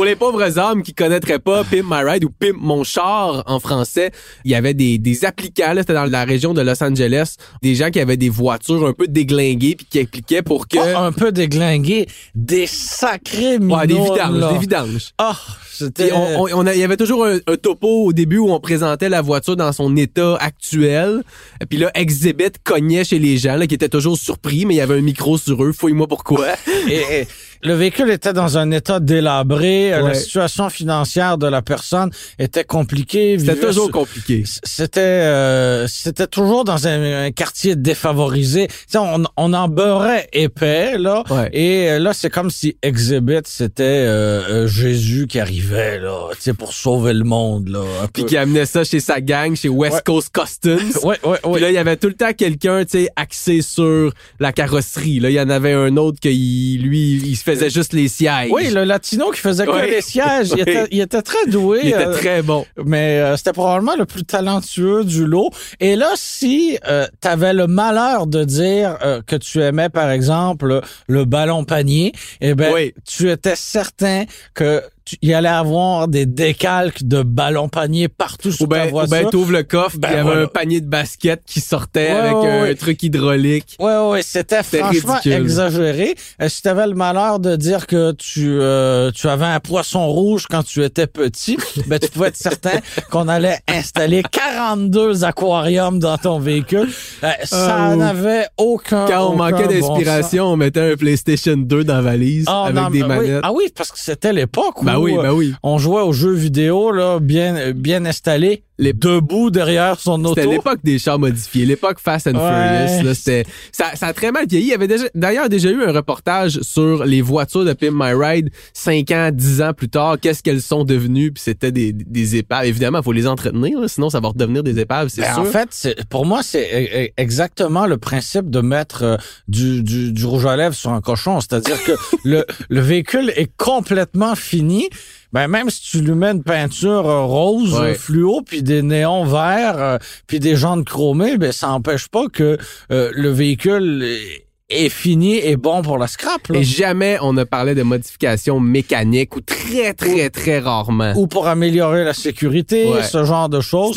Pour 0.00 0.06
les 0.06 0.16
pauvres 0.16 0.58
hommes 0.58 0.82
qui 0.82 0.94
connaîtraient 0.94 1.40
pas 1.40 1.62
Pimp 1.62 1.84
My 1.84 2.02
Ride 2.02 2.24
ou 2.24 2.30
Pimp 2.30 2.56
Mon 2.58 2.84
Char 2.84 3.42
en 3.44 3.60
français, 3.60 4.12
il 4.46 4.50
y 4.50 4.54
avait 4.54 4.72
des, 4.72 4.96
des 4.96 5.26
applicants, 5.26 5.74
là, 5.74 5.82
c'était 5.82 5.92
dans 5.92 6.06
la 6.06 6.24
région 6.24 6.54
de 6.54 6.62
Los 6.62 6.82
Angeles, 6.82 7.34
des 7.60 7.74
gens 7.74 7.90
qui 7.90 8.00
avaient 8.00 8.16
des 8.16 8.30
voitures 8.30 8.86
un 8.86 8.94
peu 8.94 9.08
déglinguées 9.08 9.76
puis 9.76 9.86
qui 9.90 10.00
appliquaient 10.00 10.40
pour 10.40 10.68
que... 10.68 10.78
Pas 10.78 11.00
un 11.00 11.12
peu 11.12 11.32
déglingué, 11.32 12.06
des 12.34 12.66
sacrés 12.66 13.58
minous. 13.58 13.76
Ouais, 13.76 13.86
des 13.86 13.92
vidanges, 13.92 14.52
des 14.54 14.58
vidanges. 14.58 15.10
Ah, 15.18 15.36
Puis 15.36 15.69
c'était... 15.86 16.12
on, 16.12 16.42
on- 16.44 16.48
on 16.52 16.66
a- 16.66 16.74
il 16.74 16.80
y 16.80 16.84
avait 16.84 16.96
toujours 16.96 17.24
un, 17.26 17.38
un 17.46 17.56
topo 17.56 18.06
au 18.06 18.12
début 18.12 18.38
où 18.38 18.50
on 18.52 18.60
présentait 18.60 19.08
la 19.08 19.22
voiture 19.22 19.56
dans 19.56 19.72
son 19.72 19.96
état 19.96 20.36
actuel. 20.40 21.22
Et 21.60 21.66
Puis 21.66 21.78
là, 21.78 21.90
Exhibit 21.94 22.52
cognait 22.64 23.04
chez 23.04 23.18
les 23.18 23.36
gens 23.38 23.56
là, 23.56 23.66
qui 23.66 23.74
étaient 23.74 23.88
toujours 23.88 24.16
surpris, 24.18 24.66
mais 24.66 24.74
il 24.74 24.78
y 24.78 24.80
avait 24.80 24.98
un 24.98 25.02
micro 25.02 25.38
sur 25.38 25.64
eux. 25.64 25.72
Fouille-moi 25.72 26.06
pourquoi. 26.06 26.46
Et, 26.88 27.20
et 27.20 27.28
le 27.62 27.74
véhicule 27.74 28.10
était 28.10 28.32
dans 28.32 28.56
un 28.56 28.70
état 28.70 29.00
délabré. 29.00 29.92
euh, 29.92 30.00
Ouais. 30.02 30.08
La 30.08 30.14
situation 30.14 30.70
financière 30.70 31.36
de 31.36 31.46
la 31.46 31.60
personne 31.62 32.10
était 32.38 32.64
compliquée. 32.64 33.38
C'était 33.38 33.52
vivait 33.54 33.66
toujours 33.66 33.90
compliqué. 33.90 34.44
C'était 34.64 35.00
euh, 35.00 35.86
c'était 35.86 36.26
toujours 36.26 36.64
dans 36.64 36.86
un, 36.88 37.26
un 37.26 37.30
quartier 37.32 37.76
défavorisé. 37.76 38.66
Tu 38.68 38.74
sais, 38.88 38.98
on, 38.98 39.24
on 39.36 39.52
en 39.52 39.68
beurrait 39.68 40.28
épais 40.32 40.96
là. 40.98 41.22
Ouais. 41.30 41.50
Et 41.52 41.90
euh, 41.90 41.98
là, 41.98 42.12
c'est 42.14 42.30
comme 42.30 42.50
si 42.50 42.76
Exhibit 42.82 43.40
c'était 43.44 43.82
euh, 43.84 44.66
Jésus 44.66 45.26
qui 45.28 45.38
arrivait 45.38 45.69
là, 45.70 46.28
tu 46.34 46.40
sais, 46.40 46.54
pour 46.54 46.72
sauver 46.72 47.12
le 47.12 47.24
monde 47.24 47.68
là. 47.68 47.82
Puis 48.12 48.24
qui 48.24 48.36
amenait 48.36 48.66
ça 48.66 48.84
chez 48.84 49.00
sa 49.00 49.20
gang, 49.20 49.54
chez 49.56 49.68
West 49.68 49.94
Ouais. 49.96 50.02
Coast 50.04 50.30
Customs. 50.32 51.00
Ouais, 51.04 51.18
ouais, 51.24 51.38
Puis 51.42 51.50
ouais. 51.52 51.60
là, 51.60 51.68
il 51.70 51.74
y 51.74 51.78
avait 51.78 51.96
tout 51.96 52.08
le 52.08 52.14
temps 52.14 52.32
quelqu'un, 52.32 52.84
tu 52.84 52.90
sais, 53.04 53.08
axé 53.16 53.62
sur 53.62 54.12
la 54.38 54.52
carrosserie. 54.52 55.20
Là, 55.20 55.30
il 55.30 55.34
y 55.34 55.40
en 55.40 55.48
avait 55.50 55.72
un 55.72 55.96
autre 55.96 56.18
qui, 56.20 56.78
lui, 56.82 57.16
il 57.24 57.36
se 57.36 57.42
faisait 57.42 57.70
juste 57.70 57.92
les 57.92 58.08
sièges. 58.08 58.50
Oui, 58.52 58.70
le 58.70 58.84
latino 58.84 59.30
qui 59.30 59.40
faisait 59.40 59.64
que 59.66 59.70
Ouais. 59.70 59.90
les 59.90 60.00
sièges, 60.02 60.50
il, 60.52 60.60
était, 60.60 60.86
il 60.90 61.00
était 61.00 61.22
très 61.22 61.46
doué. 61.46 61.80
Il 61.84 61.88
était 61.90 62.06
euh, 62.06 62.12
très 62.12 62.42
bon. 62.42 62.66
mais 62.84 63.18
euh, 63.20 63.36
c'était 63.36 63.52
probablement 63.52 63.96
le 63.96 64.04
plus 64.06 64.24
talentueux 64.24 65.04
du 65.04 65.24
lot. 65.26 65.50
Et 65.80 65.96
là, 65.96 66.10
si 66.16 66.78
euh, 66.88 67.06
tu 67.20 67.28
avais 67.28 67.52
le 67.52 67.66
malheur 67.66 68.26
de 68.26 68.44
dire 68.44 68.98
euh, 69.04 69.20
que 69.26 69.36
tu 69.36 69.60
aimais, 69.62 69.88
par 69.88 70.10
exemple, 70.10 70.80
le 71.08 71.24
ballon 71.24 71.64
panier, 71.64 72.12
eh 72.40 72.54
ben, 72.54 72.72
Oui. 72.72 72.92
tu 73.06 73.30
étais 73.30 73.56
certain 73.56 74.24
que 74.54 74.82
il 75.22 75.34
allait 75.34 75.48
avoir 75.48 76.08
des 76.08 76.26
décalques 76.26 77.02
de 77.04 77.22
ballon 77.22 77.68
panier 77.68 78.08
partout 78.08 78.52
sur 78.52 78.64
Ou 78.64 78.68
ben, 78.68 78.82
ta 78.82 78.86
ou 78.86 78.90
voiture. 78.90 79.10
ben 79.10 79.30
t'ouvres 79.30 79.52
le 79.52 79.62
coffre, 79.62 79.98
Ben 79.98 80.08
il 80.10 80.12
y 80.12 80.14
avait 80.16 80.22
voilà. 80.22 80.42
un 80.42 80.46
panier 80.46 80.80
de 80.80 80.88
basket 80.88 81.42
qui 81.46 81.60
sortait 81.60 82.12
Ouais, 82.12 82.18
avec 82.18 82.36
ouais, 82.36 82.48
un 82.50 82.62
ouais. 82.62 82.74
truc 82.74 83.02
hydraulique. 83.02 83.76
Ouais, 83.78 83.96
ouais, 84.10 84.22
c'était 84.22 84.62
franchement 84.62 85.14
ridicule. 85.14 85.32
exagéré. 85.32 86.14
Euh, 86.42 86.48
si 86.48 86.62
tu 86.62 86.68
avais 86.68 86.86
le 86.86 86.94
malheur 86.94 87.38
de 87.40 87.56
dire 87.56 87.86
que 87.86 88.12
tu 88.12 88.48
euh, 88.60 89.10
tu 89.12 89.28
avais 89.28 89.44
un 89.46 89.60
poisson 89.60 90.06
rouge 90.06 90.46
quand 90.48 90.62
tu 90.62 90.82
étais 90.84 91.06
petit, 91.06 91.56
ben 91.86 91.98
tu 91.98 92.08
pouvais 92.08 92.28
être 92.28 92.36
certain 92.36 92.78
qu'on 93.10 93.28
allait 93.28 93.58
installer 93.68 94.22
42 94.30 95.24
aquariums 95.24 95.98
dans 95.98 96.18
ton 96.18 96.38
véhicule. 96.38 96.88
Euh, 97.24 97.28
ça 97.44 97.76
Ah, 97.90 97.96
n'avait 97.96 98.46
aucun 98.56 99.06
Quand 99.06 99.28
on 99.30 99.34
aucun 99.34 99.50
manquait 99.50 99.80
bon 99.80 99.94
d'inspiration, 99.96 100.44
on 100.46 100.56
mettait 100.56 100.92
un 100.92 100.96
PlayStation 100.96 101.56
2 101.56 101.84
dans 101.84 101.94
la 101.96 102.00
valise. 102.02 102.44
Ah, 102.48 102.64
avec 102.64 102.74
non, 102.76 102.90
des 102.90 103.02
oui. 103.02 103.08
manettes. 103.08 103.40
Ah 103.42 103.52
oui, 103.52 103.64
parce 103.76 103.90
que 103.92 103.98
c'était 103.98 104.32
l'époque 104.32 104.82
où 104.82 104.84
Ben 104.84 104.96
oui, 105.02 105.16
euh, 105.16 105.22
ben 105.22 105.32
oui. 105.32 105.54
on 105.62 105.78
jouait 105.78 106.02
aux 106.02 106.12
jeux 106.12 106.32
vidéo 106.32 106.92
là 106.92 107.18
bien 107.20 107.72
bien 107.72 108.04
installés 108.04 108.64
debout 108.92 109.50
derrière 109.50 109.98
son 110.00 110.24
auto. 110.24 110.34
C'était 110.34 110.48
l'époque 110.50 110.78
des 110.82 110.98
chars 110.98 111.18
modifiés, 111.18 111.66
l'époque 111.66 111.98
Fast 112.00 112.26
and 112.26 112.32
Ouais. 112.32 112.86
Furious. 112.88 113.02
Là, 113.06 113.14
c'était, 113.14 113.44
ça, 113.72 113.94
ça 113.94 114.06
a 114.08 114.12
très 114.12 114.32
mal 114.32 114.46
vieilli. 114.48 114.66
Il 114.66 114.70
y 114.70 114.74
avait 114.74 114.88
déjà, 114.88 115.04
d'ailleurs 115.14 115.48
déjà 115.48 115.70
eu 115.70 115.82
un 115.82 115.92
reportage 115.92 116.58
sur 116.62 117.04
les 117.04 117.20
voitures 117.22 117.64
de 117.64 117.72
Pimp 117.72 117.92
My 117.94 118.12
Ride 118.14 118.50
5 118.72 119.10
ans, 119.10 119.30
10 119.32 119.62
ans 119.62 119.72
plus 119.74 119.88
tard. 119.88 120.16
Qu'est-ce 120.20 120.42
qu'elles 120.42 120.62
sont 120.62 120.84
devenues? 120.84 121.32
Puis 121.32 121.42
c'était 121.44 121.72
des, 121.72 121.92
des 121.92 122.36
épaves. 122.36 122.64
Évidemment, 122.66 122.98
il 123.00 123.04
faut 123.04 123.12
les 123.12 123.26
entretenir, 123.26 123.78
là, 123.80 123.88
sinon 123.88 124.10
ça 124.10 124.20
va 124.20 124.28
redevenir 124.28 124.62
des 124.62 124.78
épaves, 124.78 125.08
c'est 125.08 125.20
Ben, 125.22 125.34
sûr. 125.34 125.42
en 125.42 125.44
fait, 125.44 125.68
c'est- 125.70 126.08
pour 126.08 126.24
moi, 126.26 126.42
c'est 126.42 126.62
e- 126.72 127.04
e- 127.06 127.08
exactement 127.16 127.86
le 127.86 127.98
principe 127.98 128.48
de 128.50 128.60
mettre 128.60 129.02
euh, 129.02 129.16
du, 129.48 129.82
du, 129.82 130.12
du 130.12 130.24
rouge 130.24 130.46
à 130.46 130.56
lèvres 130.56 130.74
sur 130.74 130.90
un 130.92 131.00
cochon. 131.00 131.40
C'est-à-dire 131.40 131.82
que 131.84 131.92
le, 132.24 132.44
le 132.68 132.80
véhicule 132.80 133.32
est 133.36 133.50
complètement 133.56 134.34
fini. 134.34 134.88
Ben, 135.32 135.46
même 135.48 135.70
si 135.70 135.82
tu 135.82 136.00
lui 136.00 136.14
mets 136.14 136.32
une 136.32 136.42
peinture 136.42 137.08
euh, 137.08 137.24
rose, 137.24 137.74
Ouais. 137.78 137.90
euh, 137.90 137.94
fluo, 137.94 138.42
puis 138.44 138.62
des 138.62 138.82
néons 138.82 139.24
verts, 139.24 139.78
euh, 139.78 139.98
puis 140.26 140.40
des 140.40 140.56
jantes 140.56 140.84
chromées, 140.84 141.36
ben, 141.38 141.52
ça 141.52 141.68
n'empêche 141.68 142.08
pas 142.08 142.26
que 142.32 142.58
euh, 142.90 143.10
le 143.14 143.30
véhicule 143.30 144.02
est- 144.02 144.46
est 144.72 144.88
fini 144.88 145.36
et 145.38 145.56
bon 145.56 145.82
pour 145.82 145.98
la 145.98 146.06
scrap. 146.06 146.46
là. 146.48 146.58
Et 146.58 146.64
jamais 146.64 147.18
on 147.22 147.32
ne 147.32 147.44
parlait 147.44 147.74
de 147.74 147.82
modifications 147.82 148.60
mécaniques 148.60 149.34
ou 149.36 149.40
très, 149.40 149.94
très, 149.94 150.30
très 150.30 150.58
rarement. 150.60 151.12
Ou 151.16 151.26
pour 151.26 151.46
améliorer 151.48 152.04
la 152.04 152.14
sécurité, 152.14 152.86
Ouais. 152.86 153.02
ce 153.02 153.24
genre 153.24 153.48
de 153.48 153.60
choses. 153.60 153.94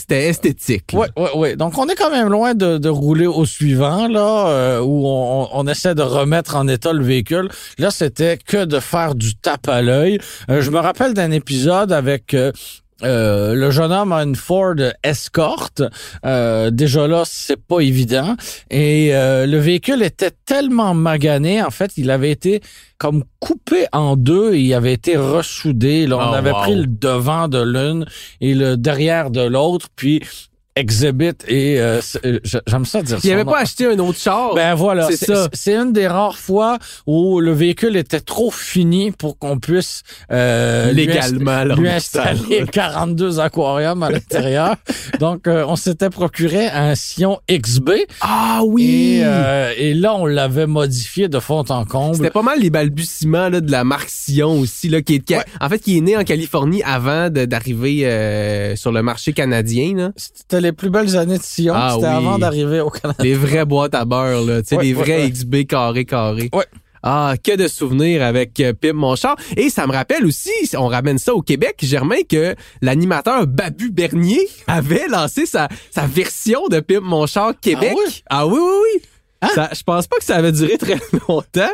C'était, 0.00 0.28
esthétique. 0.28 0.92
là. 0.92 1.00
Ouais, 1.00 1.08
ouais, 1.16 1.36
ouais. 1.36 1.56
Donc, 1.56 1.78
on 1.78 1.86
est 1.88 1.94
quand 1.94 2.10
même 2.10 2.28
loin 2.28 2.54
de, 2.54 2.88
rouler 2.88 3.26
au 3.26 3.44
suivant, 3.44 4.08
là, 4.08 4.48
euh, 4.48 4.80
où 4.80 5.06
on, 5.06 5.48
on 5.52 5.66
essaie 5.66 5.94
de 5.94 6.02
remettre 6.02 6.56
en 6.56 6.66
état 6.68 6.92
le 6.92 7.04
véhicule. 7.04 7.48
Là, 7.78 7.90
c'était 7.90 8.36
que 8.38 8.64
de 8.64 8.80
faire 8.80 9.14
du 9.14 9.34
tape 9.36 9.68
à 9.68 9.82
l'œil. 9.82 10.18
Euh, 10.50 10.60
je 10.62 10.70
me 10.70 10.78
rappelle 10.78 11.14
d'un 11.14 11.30
épisode 11.30 11.92
avec... 11.92 12.34
euh, 12.34 12.52
euh, 13.02 13.54
le 13.54 13.70
jeune 13.70 13.92
homme 13.92 14.12
a 14.12 14.22
une 14.22 14.36
Ford 14.36 14.74
Escort. 15.02 15.70
Euh, 16.24 16.70
déjà 16.70 17.06
là, 17.06 17.22
c'est 17.26 17.56
pas 17.60 17.80
évident. 17.80 18.36
Et 18.70 19.14
euh, 19.14 19.46
le 19.46 19.58
véhicule 19.58 20.02
était 20.02 20.32
tellement 20.46 20.94
magané, 20.94 21.62
en 21.62 21.70
fait, 21.70 21.92
il 21.96 22.10
avait 22.10 22.30
été 22.30 22.60
comme 22.98 23.24
coupé 23.38 23.86
en 23.92 24.16
deux 24.16 24.54
et 24.54 24.60
il 24.60 24.74
avait 24.74 24.92
été 24.92 25.16
ressoudé. 25.16 26.06
Là, 26.06 26.16
on 26.18 26.30
Oh, 26.30 26.34
avait 26.34 26.52
wow. 26.52 26.60
pris 26.62 26.74
le 26.74 26.86
devant 26.86 27.48
de 27.48 27.62
l'une 27.62 28.04
et 28.40 28.54
le 28.54 28.76
derrière 28.76 29.30
de 29.30 29.40
l'autre, 29.40 29.88
puis 29.96 30.20
Exhibit 30.80 31.34
et 31.46 31.78
euh, 31.80 32.00
euh, 32.24 32.38
j'aime 32.66 32.84
ça 32.84 33.02
dire 33.02 33.18
Il 33.22 33.28
ça. 33.28 33.34
avait 33.34 33.44
pas 33.44 33.58
acheté 33.60 33.86
un 33.86 33.98
autre 33.98 34.18
char. 34.18 34.54
Ben 34.54 34.74
voilà, 34.74 35.08
C'est 35.10 35.26
ça. 35.26 35.48
c'est 35.52 35.74
une 35.74 35.92
des 35.92 36.06
rares 36.08 36.38
fois 36.38 36.78
où 37.06 37.40
le 37.40 37.52
véhicule 37.52 37.96
était 37.96 38.20
trop 38.20 38.50
fini 38.50 39.10
pour 39.10 39.38
qu'on 39.38 39.58
puisse 39.58 40.02
euh, 40.32 40.90
lui 40.92 41.06
légalement. 41.06 41.64
lui 41.64 41.88
installer 41.88 42.64
42 42.72 43.40
aquariums 43.40 44.02
à 44.02 44.10
l'intérieur. 44.10 44.76
Donc, 45.20 45.46
euh, 45.46 45.64
on 45.68 45.76
s'était 45.76 46.10
procuré 46.10 46.66
un 46.68 46.94
Sion 46.94 47.38
XB 47.50 47.90
Ah 48.22 48.60
oui! 48.64 49.16
et, 49.18 49.22
euh, 49.24 49.72
et 49.76 49.92
là, 49.94 50.14
on 50.14 50.24
l'avait 50.26 50.66
modifié 50.66 51.28
de 51.28 51.38
fond 51.40 51.64
en 51.68 51.84
comble. 51.84 52.16
C'était 52.16 52.30
pas 52.30 52.42
mal 52.42 52.58
les 52.60 52.70
balbutiements 52.70 53.48
là, 53.50 53.60
de 53.60 53.70
la 53.70 53.84
marque 53.84 54.08
Sion 54.08 54.58
aussi, 54.58 54.88
là, 54.88 55.02
qui 55.02 55.16
est, 55.16 55.30
Ouais. 55.30 55.44
en 55.60 55.68
fait, 55.68 55.78
qui 55.78 55.98
est 55.98 56.00
né 56.00 56.16
en 56.16 56.24
Californie 56.24 56.82
avant 56.82 57.28
d'arriver 57.30 58.74
sur 58.76 58.92
le 58.92 59.02
marché 59.02 59.32
canadien. 59.32 59.94
Là. 59.96 60.10
C'était 60.16 60.60
les 60.70 60.76
plus 60.76 60.90
belles 60.90 61.16
années 61.16 61.38
de 61.38 61.42
Sion. 61.42 61.74
Ah 61.76 61.92
C'était 61.94 62.06
oui. 62.06 62.14
avant 62.14 62.38
d'arriver 62.38 62.80
au 62.80 62.90
Canada. 62.90 63.22
Les 63.22 63.34
vraies 63.34 63.64
boîtes 63.64 63.94
à 63.94 64.04
beurre, 64.04 64.44
là, 64.44 64.62
tu 64.62 64.68
sais, 64.68 64.76
Ouais, 64.76 64.84
les 64.84 64.94
ouais, 64.94 65.02
vrais 65.02 65.22
ouais. 65.24 65.30
XB 65.30 65.66
carré 65.66 66.04
carré. 66.04 66.48
Ouais. 66.52 66.66
Ah, 67.02 67.34
que 67.42 67.56
de 67.56 67.66
souvenirs 67.66 68.22
avec 68.22 68.60
euh, 68.60 68.74
Pim 68.78 68.92
mon 68.92 69.16
char. 69.16 69.34
Et 69.56 69.70
ça 69.70 69.86
me 69.86 69.92
rappelle 69.92 70.26
aussi, 70.26 70.50
on 70.76 70.86
ramène 70.86 71.16
ça 71.16 71.34
au 71.34 71.40
Québec, 71.40 71.76
Germain, 71.82 72.18
que 72.28 72.54
l'animateur 72.82 73.46
Babu 73.46 73.90
Bernier 73.90 74.46
avait 74.66 75.08
lancé 75.08 75.46
sa, 75.46 75.68
sa 75.90 76.06
version 76.06 76.68
de 76.68 76.80
Pim 76.80 77.00
mon 77.00 77.26
char 77.26 77.54
Québec. 77.58 77.92
Ah 77.94 77.96
oui? 78.06 78.22
Ah 78.28 78.46
oui, 78.46 78.58
oui, 78.60 78.74
oui. 78.94 79.02
Ça, 79.54 79.70
je 79.74 79.82
pense 79.82 80.06
pas 80.06 80.16
que 80.18 80.24
ça 80.24 80.36
avait 80.36 80.52
duré 80.52 80.76
très 80.76 80.98
longtemps, 81.28 81.70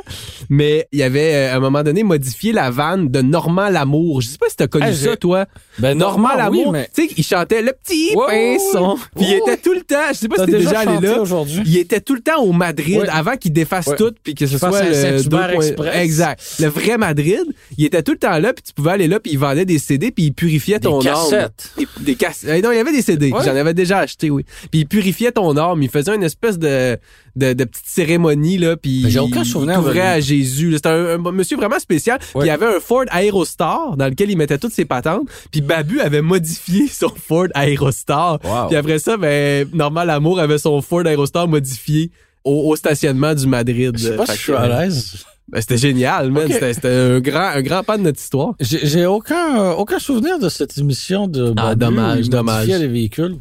mais 0.48 0.86
il 0.92 1.02
avait 1.02 1.34
euh, 1.34 1.52
à 1.52 1.56
un 1.56 1.60
moment 1.60 1.82
donné 1.82 2.04
modifié 2.04 2.52
la 2.52 2.70
vanne 2.70 3.08
de 3.08 3.20
Normand 3.22 3.68
Lamour. 3.70 4.20
Je 4.20 4.28
sais 4.28 4.38
pas 4.38 4.46
si 4.48 4.56
t'as 4.56 4.68
connu 4.68 4.84
Ah, 4.88 4.94
ça, 4.94 5.16
toi. 5.16 5.46
Ben, 5.78 5.98
Normand 5.98 6.28
oui, 6.32 6.36
Lamour, 6.38 6.72
mais 6.72 6.88
tu 6.94 7.08
sais, 7.08 7.14
il 7.16 7.24
chantait 7.24 7.62
le 7.62 7.72
petit 7.72 8.10
pinson. 8.14 8.94
ouais. 8.94 9.00
Puis 9.16 9.24
il 9.26 9.32
était 9.34 9.56
tout 9.56 9.72
le 9.72 9.80
temps, 9.80 9.96
je 10.10 10.14
sais 10.18 10.28
pas 10.28 10.36
si 10.44 10.46
t'es 10.46 10.58
déjà, 10.58 10.80
allé 10.80 11.00
là. 11.06 11.16
Il 11.64 11.76
était 11.76 12.00
tout 12.00 12.14
le 12.14 12.20
temps 12.20 12.40
au 12.42 12.52
Madrid 12.52 13.02
avant 13.10 13.36
qu'il 13.36 13.52
défasse 13.52 13.90
tout 13.98 14.12
puis 14.22 14.34
que 14.34 14.46
ce 14.46 14.58
soit 14.58 14.84
le 14.84 14.94
Saint-Hubert 14.94 15.48
2 15.48 15.54
points- 15.54 15.64
Express. 15.66 15.94
Exact. 15.96 16.40
Le 16.60 16.68
vrai 16.68 16.98
Madrid, 16.98 17.42
il 17.76 17.84
était 17.84 18.02
tout 18.02 18.12
le 18.12 18.18
temps 18.18 18.38
là 18.38 18.52
puis 18.52 18.62
tu 18.62 18.72
pouvais 18.72 18.92
aller 18.92 19.08
là 19.08 19.18
puis 19.18 19.32
il 19.32 19.38
vendait 19.38 19.64
des 19.64 19.78
CD 19.78 20.10
puis 20.12 20.24
il 20.26 20.32
purifiait 20.32 20.78
Des 20.78 20.88
ton 20.88 21.00
cassettes. 21.00 21.70
Des, 21.76 21.86
des 22.00 22.14
cassettes. 22.14 22.62
Non, 22.62 22.70
il 22.70 22.76
y 22.76 22.80
avait 22.80 22.92
des 22.92 23.02
CD. 23.02 23.30
J'en 23.30 23.56
avais 23.56 23.74
déjà 23.74 23.98
acheté, 23.98 24.30
oui. 24.30 24.44
Puis 24.70 24.80
il 24.80 24.86
purifiait 24.86 25.32
ton 25.32 25.56
âme. 25.56 25.82
Il 25.82 25.88
faisait 25.90 26.14
une 26.14 26.22
espèce 26.22 26.58
de, 26.58 26.96
de, 27.34 27.52
de 27.56 27.64
petite 27.64 27.86
cérémonie, 27.86 28.58
là. 28.58 28.76
Puis 28.76 29.04
j'ai 29.08 29.18
aucun 29.18 29.42
il 29.42 29.46
souvenir 29.46 29.82
lui. 29.82 29.98
à 30.00 30.20
Jésus. 30.20 30.72
C'était 30.74 30.88
un, 30.90 31.14
un 31.24 31.32
monsieur 31.32 31.56
vraiment 31.56 31.78
spécial. 31.78 32.18
Puis 32.20 32.28
Ouais. 32.36 32.46
il 32.46 32.50
avait 32.50 32.66
un 32.66 32.80
Ford 32.80 33.04
Aerostar 33.12 33.96
dans 33.96 34.06
lequel 34.06 34.30
il 34.30 34.36
mettait 34.36 34.58
toutes 34.58 34.72
ses 34.72 34.84
patentes. 34.84 35.26
Puis 35.50 35.60
Babu 35.60 36.00
avait 36.00 36.22
modifié 36.22 36.86
son 36.92 37.10
Ford 37.16 37.48
Aerostar. 37.54 38.38
Wow. 38.44 38.68
Puis 38.68 38.76
après 38.76 38.98
ça, 38.98 39.16
ben, 39.16 39.68
Normal 39.72 40.10
Amour 40.10 40.38
avait 40.38 40.58
son 40.58 40.80
Ford 40.82 41.06
Aerostar 41.06 41.48
modifié 41.48 42.10
au, 42.44 42.70
au 42.70 42.76
stationnement 42.76 43.34
du 43.34 43.46
Madrid. 43.46 43.92
Je 43.96 44.04
sais 44.04 44.16
pas 44.16 44.26
si 44.26 44.36
je 44.36 44.42
suis 44.42 44.52
à 44.52 44.68
l'aise. 44.68 45.24
ben, 45.48 45.60
c'était 45.60 45.78
génial, 45.78 46.30
man. 46.30 46.48
C'était, 46.50 46.88
un 46.88 47.20
grand, 47.20 47.48
un 47.54 47.62
grand 47.62 47.82
pas 47.82 47.96
de 47.98 48.02
notre 48.02 48.20
histoire. 48.20 48.54
J'ai 48.60 49.06
aucun, 49.06 49.58
euh, 49.60 49.72
aucun 49.74 49.98
souvenir 49.98 50.38
de 50.38 50.48
cette 50.48 50.76
émission 50.78 51.26
de 51.28 51.52
Ah, 51.56 51.74
Babu 51.74 51.80
dommage, 51.94 52.18
il 52.26 52.30
dommage. 52.30 52.66
les 52.68 52.86
véhicules. 52.88 53.36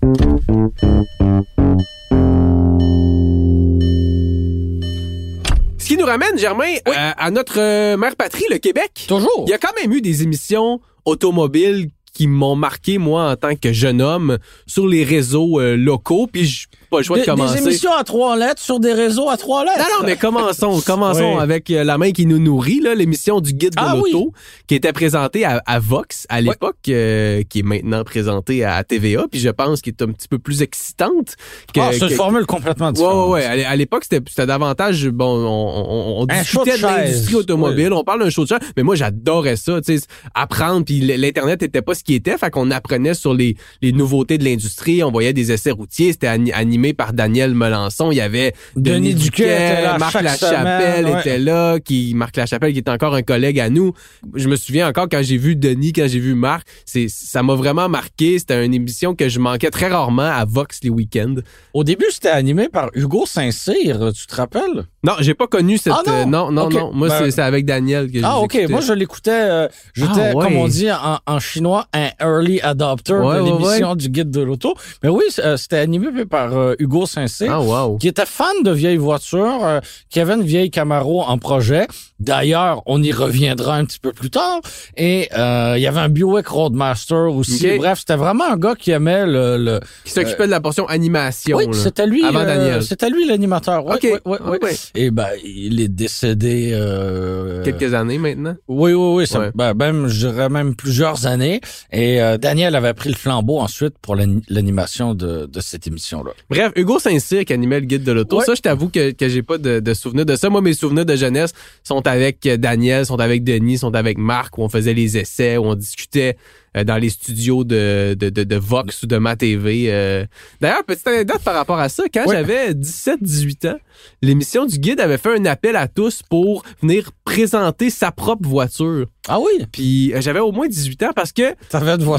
Ce 5.85 5.89
qui 5.89 5.97
nous 5.97 6.05
ramène, 6.07 6.35
Germain, 6.35 6.73
à, 6.87 7.11
à 7.11 7.29
notre 7.29 7.59
euh, 7.59 7.95
mère 7.95 8.15
patrie, 8.15 8.45
le 8.49 8.57
Québec. 8.57 9.05
Toujours. 9.07 9.43
Il 9.45 9.51
y 9.51 9.53
a 9.53 9.59
quand 9.59 9.79
même 9.79 9.93
eu 9.93 10.01
des 10.01 10.23
émissions 10.23 10.81
automobiles 11.05 11.89
qui 12.11 12.25
m'ont 12.25 12.55
marqué, 12.55 12.97
moi, 12.97 13.29
en 13.29 13.35
tant 13.35 13.55
que 13.55 13.71
jeune 13.71 14.01
homme, 14.01 14.39
sur 14.65 14.87
les 14.87 15.03
réseaux 15.03 15.59
euh, 15.59 15.77
locaux. 15.77 16.25
Puis, 16.25 16.45
je 16.45 16.67
pas 16.89 16.97
le 16.97 17.03
choix 17.03 17.17
Des, 17.17 17.23
de 17.23 17.27
commencer. 17.27 17.59
des 17.59 17.67
émissions 17.67 17.93
à 17.93 18.03
trois 18.03 18.37
lettres 18.37 18.61
sur 18.61 18.79
des 18.79 18.93
réseaux 18.93 19.29
à 19.29 19.37
trois 19.37 19.63
lettres. 19.63 19.77
Non, 19.79 19.99
non, 20.01 20.05
mais 20.05 20.15
commençons. 20.15 20.81
Commençons 20.85 21.35
Oui. 21.35 21.41
avec 21.41 21.69
euh, 21.71 21.83
la 21.83 21.97
main 21.97 22.11
qui 22.11 22.25
nous 22.25 22.39
nourrit, 22.39 22.79
là, 22.81 22.95
l'émission 22.95 23.41
du 23.41 23.53
guide 23.53 23.71
de 23.75 23.79
Ah 23.81 23.95
l'auto, 23.95 24.31
qui 24.67 24.75
était 24.75 24.93
présentée 24.93 25.45
à, 25.45 25.61
à 25.65 25.79
Vox 25.79 26.25
à 26.29 26.41
l'époque, 26.41 26.77
euh, 26.89 27.43
qui 27.49 27.59
est 27.59 27.63
maintenant 27.63 28.03
présentée 28.03 28.63
à 28.63 28.83
TVA, 28.83 29.25
puis 29.29 29.39
je 29.39 29.49
pense 29.49 29.81
qu'elle 29.81 29.93
est 29.99 30.03
un 30.03 30.11
petit 30.11 30.27
peu 30.27 30.39
plus 30.39 30.61
excitante. 30.61 31.35
Que, 31.73 31.79
Ah, 31.81 31.89
c'est 31.91 32.01
une 32.07 32.09
formule 32.09 32.45
complètement 32.45 32.87
Ouais, 32.87 32.93
différente. 32.93 33.29
ouais, 33.29 33.33
ouais. 33.33 33.45
À 33.45 33.55
l'é- 33.55 33.65
À 33.65 33.75
l'époque, 33.75 34.03
c'était 34.09 34.23
c'était 34.29 34.45
davantage, 34.45 35.07
bon, 35.09 35.25
on, 35.25 36.19
on, 36.19 36.21
on 36.23 36.27
Un 36.29 36.43
show 36.43 36.59
de 36.59 36.65
discutait 36.71 36.77
de 36.77 36.83
l'industrie 37.01 37.35
automobile, 37.35 37.93
on 37.93 38.03
parle 38.03 38.19
d'un 38.23 38.29
show 38.29 38.43
de 38.43 38.49
chaise, 38.49 38.59
mais 38.77 38.83
moi, 38.83 38.95
j'adorais 38.95 39.55
ça, 39.55 39.81
tu 39.81 39.97
sais, 39.97 40.05
apprendre, 40.33 40.85
puis 40.85 40.99
l'Internet 40.99 41.63
était 41.63 41.81
pas 41.81 41.93
ce 41.95 42.03
qui 42.03 42.13
était, 42.15 42.37
fait 42.37 42.49
qu'on 42.51 42.71
apprenait 42.71 43.13
sur 43.13 43.33
les, 43.33 43.55
les 43.81 43.91
nouveautés 43.91 44.37
de 44.37 44.43
l'industrie, 44.45 45.03
on 45.03 45.11
voyait 45.11 45.33
des 45.33 45.51
essais 45.51 45.71
routiers, 45.71 46.11
c'était 46.13 46.27
ani- 46.27 46.51
animé 46.75 46.93
par 46.93 47.13
Daniel 47.13 47.55
Melançon, 47.55 48.11
il 48.11 48.17
y 48.17 48.21
avait 48.21 48.53
Denis 48.75 49.13
Denis, 49.13 49.15
Duquet 49.15 49.97
Marc 49.97 50.21
Lachapelle 50.21 51.05
ouais. 51.05 51.19
était 51.21 51.39
là, 51.39 51.79
qui, 51.79 52.11
Marc 52.15 52.35
Lachapelle 52.35 52.73
qui 52.73 52.79
est 52.79 52.89
encore 52.89 53.15
un 53.15 53.21
collègue 53.21 53.61
à 53.61 53.69
nous. 53.69 53.93
Je 54.33 54.49
me 54.49 54.57
souviens 54.57 54.89
encore 54.89 55.07
quand 55.09 55.21
j'ai 55.23 55.37
vu 55.37 55.55
Denis, 55.55 55.93
quand 55.93 56.07
j'ai 56.07 56.19
vu 56.19 56.35
Marc, 56.35 56.67
c'est, 56.85 57.05
ça 57.07 57.43
m'a 57.43 57.55
vraiment 57.55 57.87
marqué, 57.87 58.39
c'était 58.39 58.65
une 58.65 58.73
émission 58.73 59.15
que 59.15 59.29
je 59.29 59.39
manquais 59.39 59.69
très 59.69 59.87
rarement 59.87 60.23
à 60.23 60.43
Vox 60.43 60.79
les 60.83 60.89
week-ends. 60.89 61.35
Au 61.73 61.85
début, 61.85 62.07
c'était 62.09 62.27
animé 62.29 62.67
par 62.67 62.89
Hugo 62.93 63.25
Saint-Cyr, 63.25 64.11
tu 64.13 64.27
te 64.27 64.35
rappelles? 64.35 64.85
Non, 65.05 65.13
j'ai 65.19 65.33
pas 65.33 65.47
connu 65.47 65.77
cette. 65.77 65.93
Ah, 65.95 66.01
non? 66.25 66.47
euh, 66.49 66.51
non, 66.51 66.69
non. 66.69 66.91
Moi, 66.91 67.07
Ben- 67.07 67.31
c'est, 67.31 67.41
avec 67.41 67.65
Daniel 67.65 68.11
que 68.11 68.17
Ah, 68.23 68.39
OK. 68.39 68.57
Moi, 68.69 68.81
je 68.81 68.91
l'écoutais, 68.91 69.31
euh, 69.31 69.67
j'étais, 69.93 70.31
Ah, 70.31 70.35
ouais. 70.35 70.43
comme 70.43 70.57
on 70.57 70.67
dit 70.67 70.91
en, 70.91 71.19
en 71.25 71.39
chinois, 71.39 71.85
un 71.93 72.09
early 72.19 72.59
adopter 72.61 73.13
Ouais, 73.13 73.37
de 73.37 73.41
ouais, 73.43 73.49
l'émission 73.51 73.95
du 73.95 74.09
guide 74.09 74.31
de 74.31 74.41
l'auto. 74.41 74.73
Mais 75.03 75.09
oui, 75.09 75.23
euh, 75.39 75.55
c'était 75.57 75.77
animé 75.77 76.25
par 76.25 76.57
euh, 76.65 76.75
Hugo 76.79 77.05
Saint-Cyr. 77.05 77.51
Ah, 77.51 77.61
wow. 77.61 77.97
qui 77.97 78.07
était 78.07 78.25
fan 78.25 78.63
de 78.63 78.71
vieilles 78.71 78.97
voitures, 78.97 79.59
euh, 79.63 79.79
qui 80.09 80.19
avait 80.19 80.33
une 80.33 80.43
vieille 80.43 80.69
Camaro 80.71 81.21
en 81.23 81.37
projet. 81.37 81.87
D'ailleurs, 82.19 82.81
on 82.85 83.01
y 83.03 83.11
reviendra 83.11 83.75
un 83.75 83.85
petit 83.85 83.99
peu 83.99 84.11
plus 84.13 84.29
tard. 84.29 84.61
Et 84.95 85.29
euh, 85.37 85.73
il 85.77 85.81
y 85.81 85.87
avait 85.87 85.99
un 85.99 86.09
Buick 86.09 86.47
Roadmaster 86.47 87.33
aussi. 87.35 87.77
Bref, 87.77 87.99
c'était 87.99 88.15
vraiment 88.15 88.45
un 88.51 88.57
gars 88.57 88.75
qui 88.75 88.91
aimait 88.91 89.25
le... 89.25 89.57
le... 89.57 89.79
Qui 90.05 90.11
s'occupait 90.13 90.45
de 90.45 90.51
la 90.51 90.61
portion 90.61 90.87
animation. 90.87 91.57
Oui, 91.57 91.65
c'était 91.73 92.05
lui. 92.07 92.23
Avant 92.23 92.43
Daniel. 92.43 92.83
C'était 92.83 93.09
lui 93.09 93.27
l'animateur. 93.27 93.85
Oui, 93.85 93.95
OK. 93.95 94.21
oui, 94.25 94.37
oui, 94.45 94.57
oui. 94.61 94.69
Et 94.95 95.11
ben, 95.11 95.27
il 95.43 95.81
est 95.81 95.87
décédé. 95.89 96.71
Euh, 96.73 97.63
Quelques 97.63 97.93
années 97.93 98.17
maintenant. 98.17 98.55
Oui, 98.67 98.93
oui, 98.93 99.15
oui. 99.15 99.27
Ça, 99.27 99.39
Ouais. 99.39 99.51
ben, 99.53 99.73
même, 99.73 100.07
je 100.07 100.27
dirais 100.27 100.49
même 100.49 100.75
plusieurs 100.75 101.25
années. 101.27 101.59
Et 101.91 102.21
euh, 102.21 102.37
Daniel 102.37 102.75
avait 102.75 102.93
pris 102.93 103.09
le 103.09 103.15
flambeau 103.15 103.59
ensuite 103.59 103.95
pour 104.01 104.15
l'ani- 104.15 104.41
l'animation 104.49 105.13
de, 105.13 105.45
de 105.45 105.59
cette 105.59 105.85
émission-là. 105.87 106.31
Bref, 106.55 106.71
Hugo 106.75 106.99
Saint-Cyr 106.99 107.45
qui 107.45 107.53
animait 107.53 107.79
le 107.79 107.85
guide 107.85 108.03
de 108.03 108.11
l'auto. 108.11 108.39
Ouais. 108.39 108.45
Ça, 108.45 108.55
je 108.55 108.61
t'avoue 108.61 108.89
que, 108.89 109.11
que 109.11 109.29
j'ai 109.29 109.43
pas 109.43 109.57
de, 109.57 109.79
de 109.79 109.93
souvenirs 109.93 110.25
de 110.25 110.35
ça. 110.35 110.49
Moi, 110.49 110.61
mes 110.61 110.73
souvenirs 110.73 111.05
de 111.05 111.15
jeunesse 111.15 111.53
sont 111.83 112.05
avec 112.07 112.45
euh, 112.45 112.57
Daniel, 112.57 113.05
sont 113.05 113.19
avec 113.19 113.43
Denis, 113.43 113.79
sont 113.79 113.93
avec 113.95 114.17
Marc, 114.17 114.57
où 114.57 114.61
on 114.61 114.69
faisait 114.69 114.93
les 114.93 115.17
essais, 115.17 115.57
où 115.57 115.65
on 115.65 115.75
discutait 115.75 116.37
dans 116.83 116.97
les 116.97 117.09
studios 117.09 117.63
de, 117.63 118.15
de, 118.19 118.29
de, 118.29 118.43
de 118.43 118.55
Vox 118.55 119.03
ou 119.03 119.07
de 119.07 119.17
Ma 119.17 119.35
TV. 119.35 119.85
euh. 119.89 120.25
D'ailleurs, 120.59 120.83
petite 120.83 121.07
anecdote 121.07 121.41
par 121.43 121.53
rapport 121.55 121.79
à 121.79 121.87
ça, 121.89 122.03
quand 122.13 122.25
j'avais 122.29 122.73
17-18 122.73 123.69
ans, 123.69 123.77
l'émission 124.21 124.65
du 124.65 124.77
guide 124.77 124.99
avait 124.99 125.17
fait 125.17 125.37
un 125.37 125.45
appel 125.45 125.75
à 125.75 125.87
tous 125.87 126.21
pour 126.29 126.63
venir 126.81 127.11
présenter 127.23 127.89
sa 127.89 128.11
propre 128.11 128.47
voiture. 128.47 129.05
Ah 129.27 129.39
oui, 129.39 129.65
Puis 129.71 130.13
euh, 130.13 130.21
j'avais 130.21 130.39
au 130.39 130.51
moins 130.51 130.67
18 130.67 131.03
ans 131.03 131.11
parce 131.15 131.31
que 131.31 131.55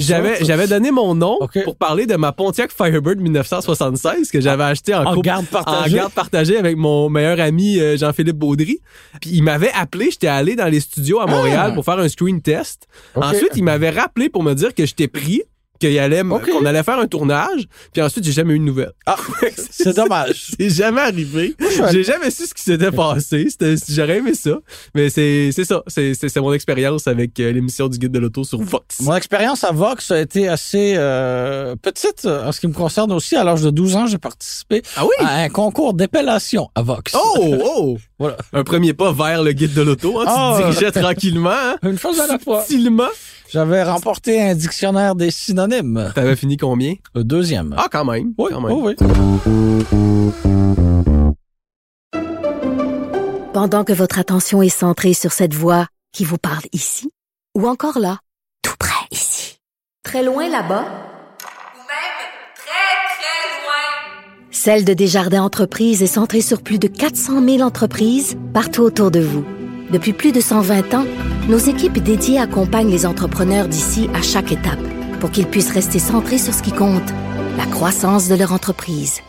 j'avais 0.01 0.45
j'avais 0.45 0.67
donné 0.67 0.91
mon 0.91 1.15
nom 1.15 1.39
pour 1.65 1.77
parler 1.77 2.07
de 2.07 2.17
ma 2.17 2.33
Pontiac 2.33 2.73
Firebird 2.73 3.21
1976 3.21 4.31
que 4.31 4.41
j'avais 4.41 4.65
acheté 4.65 4.95
en, 4.95 5.05
en 5.05 5.21
garde 5.21 5.47
partagée. 5.47 5.95
en 5.95 5.97
garde 5.99 6.13
partagée 6.13 6.57
avec 6.57 6.77
mon 6.77 7.09
meilleur 7.09 7.39
ami 7.41 7.79
euh, 7.79 7.97
Jean-Philippe 7.97 8.37
Baudry. 8.37 8.81
Puis 9.21 9.31
il 9.35 9.43
m'avait 9.43 9.71
appelé, 9.75 10.11
j'étais 10.11 10.27
allé 10.27 10.57
dans 10.57 10.67
les 10.67 10.81
studios 10.81 11.21
à 11.21 11.27
Montréal 11.27 11.69
Ah. 11.71 11.75
pour 11.75 11.85
faire 11.85 11.99
un 11.99 12.09
screen 12.09 12.41
test. 12.43 12.89
Ensuite, 13.15 13.51
il 13.57 13.63
m'avait 13.65 13.91
rappelé 13.91 14.29
pour 14.29 14.43
me 14.47 14.55
dire 14.55 14.75
que 14.75 14.87
j'étais 14.87 15.09
pris, 15.09 15.43
qu'il 15.79 15.99
allait 15.99 16.23
qu'on 16.23 16.65
allait 16.65 16.83
faire 16.83 16.99
un 16.99 17.07
tournage. 17.07 17.67
Puis 17.93 18.03
ensuite, 18.03 18.25
j'ai 18.25 18.33
jamais 18.33 18.55
eu 18.55 18.59
de 18.59 18.65
nouvelles. 18.65 18.93
Ah, 19.07 19.17
c'est 19.71 19.95
dommage. 19.95 20.53
C'est 20.59 20.71
jamais 20.71 21.01
arrivé. 21.03 21.55
J'ai 21.93 22.03
jamais 22.05 22.31
su 22.31 22.47
ce 22.47 22.55
qui 22.55 22.63
s'était 22.63 22.91
passé. 22.91 23.49
J'aurais 23.89 24.19
aimé 24.19 24.35
ça. 24.35 24.59
Mais 24.95 25.11
c'est 25.11 25.51
c'est 25.53 25.65
ça. 25.65 25.83
C'est 25.87 26.37
mon 26.37 26.53
expérience 26.53 27.07
avec 27.07 27.39
euh, 27.41 27.53
l'émission 27.53 27.89
du 27.89 27.99
Guide 27.99 28.13
de 28.13 28.19
l'auto 28.19 28.45
sur 28.45 28.61
Vox. 28.61 29.01
Mon 29.01 29.15
expérience 29.15 29.65
à 29.65 29.73
Vox 29.73 30.11
a 30.11 30.21
été 30.21 30.49
assez 30.49 30.95
euh, 30.97 31.77
petite 31.77 32.25
euh, 32.25 32.47
en 32.49 32.53
ce 32.53 32.61
qui 32.61 32.69
me 32.69 32.73
concerne 32.73 33.13
aussi. 33.13 33.37
À 33.37 33.45
l'âge 33.45 33.63
de 33.63 33.71
12 33.71 33.97
ans, 33.97 34.07
j'ai 34.07 34.19
participé 34.19 34.83
Ah 34.97 35.05
oui? 35.05 35.11
à 35.21 35.43
un 35.43 35.49
concours 35.49 35.95
d'épellation 35.95 36.69
à 36.75 36.83
Vox. 36.83 37.15
Oh, 37.15 37.57
oh! 37.65 37.99
Voilà. 38.19 38.37
Un 38.53 38.65
premier 38.65 38.95
pas 38.95 39.13
vers 39.13 39.43
le 39.43 39.53
guide 39.53 39.75
de 39.75 39.83
l'auto. 39.83 40.21
Hein, 40.21 40.25
tu 40.25 40.33
Ah. 40.35 40.59
te 40.59 40.63
dirigeais 40.71 40.93
tranquillement, 40.93 41.51
hein, 41.51 41.77
Une 41.83 41.99
chose 41.99 42.19
à 42.21 42.27
la 42.27 42.39
fois. 42.39 42.65
J'avais 43.53 43.83
remporté 43.85 44.43
un 44.43 44.55
dictionnaire 44.55 45.15
des 45.15 45.31
synonymes. 45.31 45.66
T'avais 46.15 46.37
fini 46.37 46.57
combien? 46.57 46.95
Le 47.15 47.25
deuxième. 47.25 47.75
Ah, 47.77 47.89
quand 47.91 48.05
même. 48.05 48.33
oui, 48.39 48.51
quand 48.53 48.61
même. 48.61 48.73
oui. 48.73 48.95
Pendant 53.53 53.85
que 53.85 53.93
votre 53.93 54.19
attention 54.19 54.63
est 54.63 54.69
centrée 54.69 55.15
sur 55.15 55.33
cette 55.33 55.55
voix 55.55 55.87
qui 56.13 56.25
vous 56.25 56.39
parle 56.39 56.65
ici, 56.73 57.11
ou 57.57 57.67
encore 57.67 57.99
là, 57.99 58.19
tout 58.63 58.75
près 58.79 59.07
ici, 59.11 59.59
très 60.03 60.23
loin 60.23 60.49
là-bas, 60.49 60.85
Ou 60.85 61.79
même 61.79 62.17
très, 62.55 62.97
très 63.17 63.63
loin. 63.63 64.51
Celle 64.51 64.85
de 64.85 64.93
Desjardins 64.93 65.43
Entreprises 65.43 66.03
est 66.03 66.07
centrée 66.07 66.43
sur 66.43 66.63
plus 66.63 66.79
de 66.79 66.87
400 66.89 67.43
000 67.43 67.61
entreprises 67.63 68.37
partout 68.53 68.83
autour 68.83 69.11
de 69.11 69.21
vous. 69.21 69.45
Depuis 69.91 70.13
plus 70.13 70.33
de 70.33 70.41
120 70.41 70.95
ans, 70.95 71.07
nos 71.49 71.59
équipes 71.59 71.99
dédiées 71.99 72.39
accompagnent 72.39 72.91
les 72.91 73.07
entrepreneurs 73.07 73.69
d'ici 73.69 74.11
à 74.15 74.21
chaque 74.21 74.53
étape 74.53 74.81
pour 75.21 75.31
qu'ils 75.31 75.47
puissent 75.47 75.73
rester 75.73 75.99
centrés 75.99 76.39
sur 76.39 76.55
ce 76.55 76.63
qui 76.63 76.73
compte, 76.73 77.11
la 77.57 77.67
croissance 77.67 78.29
de 78.29 78.35
leur 78.35 78.53
entreprise. 78.53 79.23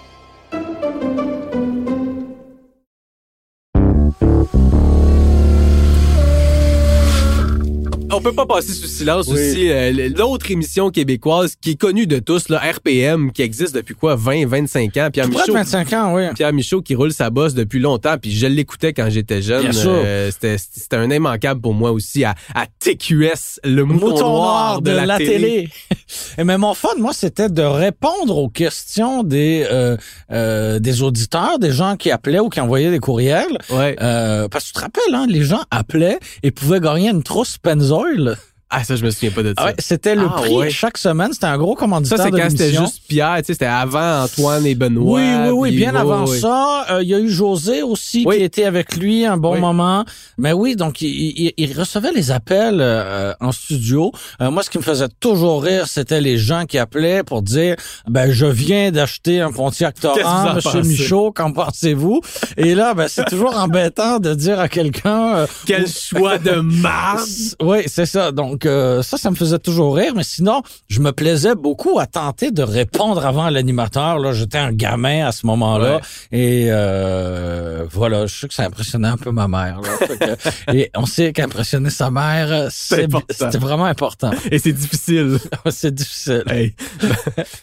On 8.17 8.21
peut 8.21 8.33
pas 8.33 8.47
passer 8.47 8.73
sous 8.73 8.87
silence 8.87 9.27
Oui. 9.27 9.33
aussi 9.33 9.69
euh, 9.69 10.09
l'autre 10.17 10.49
émission 10.49 10.89
québécoise 10.89 11.53
qui 11.61 11.71
est 11.71 11.75
connue 11.75 12.07
de 12.07 12.17
tous, 12.17 12.49
là, 12.49 12.57
RPM, 12.57 13.31
qui 13.31 13.43
existe 13.43 13.75
depuis 13.75 13.93
quoi, 13.93 14.15
20, 14.15 14.47
25 14.47 14.97
ans? 14.97 15.09
Pierre 15.13 15.27
Michaud, 15.27 15.53
25 15.53 15.93
ans, 15.93 16.15
oui. 16.15 16.23
Pierre 16.33 16.51
Michaud 16.51 16.81
qui 16.81 16.95
roule 16.95 17.13
sa 17.13 17.29
bosse 17.29 17.53
depuis 17.53 17.77
longtemps, 17.77 18.15
puis 18.19 18.31
je 18.31 18.47
l'écoutais 18.47 18.91
quand 18.93 19.07
j'étais 19.11 19.43
jeune. 19.43 19.61
Bien 19.61 19.71
sûr. 19.71 19.91
Euh, 19.93 20.31
c'était, 20.31 20.95
un 20.95 21.11
immanquable 21.11 21.61
pour 21.61 21.75
moi 21.75 21.91
aussi 21.91 22.23
à, 22.23 22.33
à 22.55 22.65
TQS, 22.65 23.59
le 23.63 23.83
mouton, 23.83 24.07
Mouton 24.07 24.31
noir 24.31 24.81
de, 24.81 24.89
la, 24.89 25.19
télé. 25.19 25.69
Et 26.39 26.43
mais 26.43 26.57
mon 26.57 26.73
fun, 26.73 26.89
moi, 26.97 27.13
c'était 27.13 27.49
de 27.49 27.61
répondre 27.61 28.35
aux 28.35 28.49
questions 28.49 29.21
des 29.21 29.67
euh, 29.71 29.95
euh, 30.31 30.79
des 30.79 31.03
auditeurs, 31.03 31.59
des 31.59 31.71
gens 31.71 31.97
qui 31.97 32.09
appelaient 32.09 32.39
ou 32.39 32.49
qui 32.49 32.61
envoyaient 32.61 32.89
des 32.89 32.99
courriels. 32.99 33.59
Ouais. 33.69 33.95
Parce 33.95 34.63
que 34.63 34.69
tu 34.69 34.73
te 34.73 34.79
rappelles, 34.79 35.13
hein, 35.13 35.27
les 35.29 35.43
gens 35.43 35.61
appelaient 35.69 36.17
et 36.41 36.49
pouvaient 36.49 36.79
gagner 36.79 37.09
une 37.09 37.21
trousse 37.21 37.59
spoil 38.07 38.56
Ah, 38.69 38.83
ça, 38.83 38.97
je 38.97 39.05
me 39.05 39.11
souviens 39.11 39.31
pas 39.31 39.43
de 39.43 39.49
ça. 39.49 39.53
Ah 39.57 39.65
ouais, 39.67 39.75
c'était 39.79 40.13
le 40.13 40.25
Ah, 40.29 40.35
prix 40.41 40.53
ouais. 40.57 40.69
chaque 40.69 40.97
semaine. 40.97 41.31
C'était 41.31 41.45
un 41.45 41.57
gros 41.57 41.73
commanditaire 41.75 42.17
ça, 42.17 42.25
c'est 42.25 42.31
quand 42.31 42.49
c'était 42.49 42.73
juste 42.73 43.01
Pierre, 43.07 43.37
tu 43.37 43.45
sais, 43.45 43.53
c'était 43.53 43.65
avant 43.65 44.23
Antoine 44.23 44.65
et 44.65 44.75
Benoît. 44.75 45.19
Oui, 45.21 45.23
oui, 45.45 45.49
oui, 45.71 45.75
bien 45.77 45.95
avant 45.95 46.25
ça. 46.25 46.85
euh, 46.91 47.01
Il 47.01 47.07
y 47.07 47.13
a 47.15 47.19
eu 47.19 47.29
José 47.29 47.81
aussi 47.81 48.23
Oui. 48.27 48.37
qui 48.37 48.43
était 48.43 48.65
avec 48.65 48.97
lui 48.97 49.25
un 49.25 49.37
bon 49.37 49.57
moment. 49.57 50.03
Mais 50.37 50.51
oui, 50.51 50.75
donc 50.75 51.01
il, 51.01 51.07
il- 51.07 51.53
il 51.55 51.79
recevait 51.79 52.11
les 52.11 52.29
appels 52.31 52.79
euh, 52.81 53.33
en 53.39 53.53
studio. 53.53 54.11
Euh, 54.41 54.51
moi, 54.51 54.63
ce 54.63 54.69
qui 54.69 54.77
me 54.79 54.83
faisait 54.83 55.07
toujours 55.21 55.63
rire, 55.63 55.87
c'était 55.87 56.19
les 56.19 56.37
gens 56.37 56.65
qui 56.65 56.77
appelaient 56.77 57.23
pour 57.23 57.43
dire 57.43 57.75
ben 58.09 58.31
je 58.33 58.45
viens 58.45 58.91
d'acheter 58.91 59.39
un 59.39 59.51
Pontiac 59.53 59.97
Torrent, 59.99 60.49
en 60.49 60.55
Monsieur? 60.55 60.81
Michaud, 60.81 61.31
qu'en 61.31 61.53
pensez-vous? 61.53 62.19
Et 62.57 62.75
là, 62.75 62.93
ben 62.93 63.07
c'est 63.07 63.25
toujours 63.25 63.55
embêtant 63.57 64.19
de 64.19 64.33
dire 64.33 64.59
à 64.59 64.67
quelqu'un. 64.67 65.45
Quel 65.65 65.87
choix 65.87 66.37
de 66.37 66.51
marde! 66.59 67.21
oui, 67.61 67.83
c'est 67.87 68.05
ça. 68.05 68.33
Donc 68.33 68.56
euh, 68.65 69.01
ça, 69.03 69.17
ça 69.17 69.29
me 69.29 69.35
faisait 69.35 69.59
toujours 69.59 69.95
rire. 69.95 70.13
Mais 70.15 70.23
sinon, 70.23 70.61
je 70.89 70.99
me 70.99 71.11
plaisais 71.11 71.55
beaucoup 71.55 71.99
à 71.99 72.05
tenter 72.07 72.51
de 72.51 72.63
répondre 72.63 73.25
avant 73.25 73.49
l'animateur. 73.49 74.19
Là, 74.19 74.33
j'étais 74.33 74.57
un 74.57 74.71
gamin 74.71 75.25
à 75.27 75.31
ce 75.31 75.45
moment-là. 75.45 75.95
Ouais. 75.97 76.01
Et 76.39 76.67
euh, 76.69 77.85
voilà, 77.91 78.25
je 78.25 78.35
sais 78.35 78.47
que 78.47 78.53
ça 78.53 78.63
impressionnait 78.63 79.07
un 79.07 79.17
peu 79.17 79.31
ma 79.31 79.47
mère. 79.47 79.81
là. 79.81 79.89
Fait 80.07 80.17
que- 80.17 80.73
et 80.75 80.91
on 80.95 81.05
sait 81.05 81.33
qu'impressionner 81.33 81.89
sa 81.89 82.09
mère, 82.11 82.67
c'est 82.71 83.03
important. 83.05 83.25
c'était 83.29 83.57
vraiment 83.57 83.85
important. 83.85 84.31
Et 84.51 84.59
c'est 84.59 84.73
difficile. 84.73 85.37
c'est 85.69 85.93
difficile. 85.93 86.43
Hey. 86.49 86.75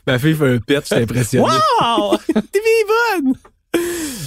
Ma 0.07 0.19
fille 0.19 0.35
fait 0.35 0.55
un 0.55 0.59
pet, 0.59 0.81
je 0.83 0.95
suis 0.95 1.03
impressionné. 1.03 1.47
Wow! 1.47 2.17
T'es 2.27 2.61
bien 2.61 3.23
bonne! 3.23 3.35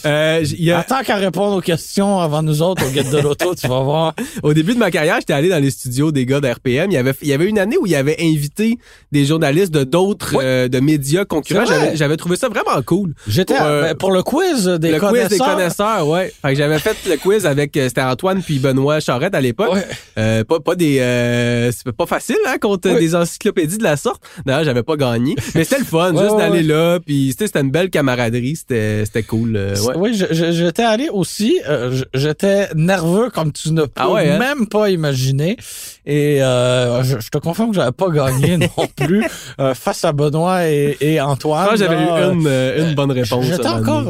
Euh, 0.05 0.43
y 0.57 0.71
a- 0.71 0.79
Attends 0.79 1.01
qu'à 1.03 1.15
répondre 1.15 1.57
aux 1.57 1.61
questions 1.61 2.19
avant 2.19 2.41
nous 2.43 2.61
autres 2.61 2.85
au 2.85 2.89
guide 2.89 3.09
de 3.09 3.17
l'auto, 3.19 3.55
tu 3.55 3.67
vas 3.67 3.81
voir. 3.81 4.13
au 4.43 4.53
début 4.53 4.73
de 4.73 4.79
ma 4.79 4.91
carrière, 4.91 5.15
j'étais 5.19 5.33
allé 5.33 5.49
dans 5.49 5.61
les 5.61 5.71
studios 5.71 6.11
des 6.11 6.25
gars 6.25 6.39
d'RPM. 6.39 6.91
Il 6.91 6.93
y 6.93 6.97
avait, 6.97 7.13
il 7.21 7.27
y 7.27 7.33
avait 7.33 7.45
une 7.47 7.59
année 7.59 7.77
où 7.77 7.85
il 7.85 7.91
y 7.91 7.95
avait 7.95 8.17
invité 8.21 8.77
des 9.11 9.25
journalistes 9.25 9.71
de 9.73 9.83
d'autres 9.83 10.35
Oui. 10.35 10.43
euh, 10.45 10.67
de 10.67 10.79
médias 10.79 11.25
concurrents. 11.25 11.65
J'avais, 11.93 12.17
trouvé 12.17 12.35
ça 12.35 12.49
vraiment 12.49 12.81
cool. 12.85 13.13
J'étais 13.27 13.55
Pour, 13.55 13.65
euh, 13.65 13.81
ben, 13.83 13.95
pour 13.95 14.11
le 14.11 14.23
quiz 14.23 14.65
des 14.65 14.91
le 14.91 14.99
connaisseurs. 14.99 15.27
quiz 15.29 15.37
des 15.39 15.43
connaisseurs, 15.45 16.07
ouais. 16.07 16.33
Fait 16.41 16.49
que 16.49 16.55
j'avais 16.55 16.79
fait 16.79 16.95
le 17.09 17.17
quiz 17.17 17.45
avec 17.45 17.75
euh, 17.77 17.87
c'était 17.87 18.01
Antoine 18.01 18.41
puis 18.41 18.59
Benoît 18.59 18.99
Charrette 18.99 19.35
à 19.35 19.41
l'époque. 19.41 19.73
Ouais. 19.73 19.85
Euh, 20.17 20.43
pas 20.43 20.59
pas 20.59 20.75
des 20.75 20.99
euh, 20.99 21.71
c'est 21.71 21.91
pas 21.91 22.05
facile 22.05 22.37
hein 22.47 22.55
contre 22.59 22.89
Oui. 22.91 22.99
des 22.99 23.15
encyclopédies 23.15 23.77
de 23.77 23.83
la 23.83 23.97
sorte. 23.97 24.21
D'ailleurs, 24.45 24.63
j'avais 24.63 24.83
pas 24.83 24.95
gagné, 24.95 25.35
mais 25.55 25.63
c'était 25.63 25.79
le 25.79 25.85
fun 25.85 26.13
Ouais, 26.13 26.21
juste 26.23 26.31
ouais, 26.35 26.37
d'aller 26.39 26.63
là 26.63 26.99
puis 26.99 27.29
c'était 27.31 27.47
c'était 27.47 27.61
une 27.61 27.71
belle 27.71 27.89
camaraderie, 27.89 28.55
c'était 28.55 29.03
c'était 29.05 29.23
cool. 29.23 29.55
Ouais. 29.87 29.93
Oui, 29.97 30.21
j'étais 30.31 30.83
allé 30.83 31.09
aussi. 31.09 31.59
euh, 31.67 32.01
j'étais 32.13 32.69
nerveux 32.75 33.29
comme 33.29 33.51
tu 33.51 33.71
ne 33.71 33.83
peux 33.83 33.91
Ah 33.95 34.09
ouais, 34.09 34.29
hein? 34.31 34.39
même 34.39 34.67
pas 34.67 34.89
imaginer. 34.89 35.57
Et 36.05 36.41
euh, 36.43 37.03
je, 37.03 37.19
je 37.19 37.29
te 37.29 37.37
confirme 37.37 37.69
que 37.71 37.75
j'avais 37.75 37.91
pas 37.91 38.09
gagné 38.09 38.57
non 38.77 38.87
plus 38.95 39.25
euh, 39.59 39.73
face 39.73 40.03
à 40.05 40.11
Benoît 40.11 40.67
et, 40.67 40.97
et 41.01 41.21
Antoine. 41.21 41.75
J'avais 41.77 41.95
eu 41.95 42.07
une, 42.07 42.47
une 42.89 42.95
bonne 42.95 43.11
réponse. 43.11 43.45
J'étais 43.45 43.67
encore 43.67 44.05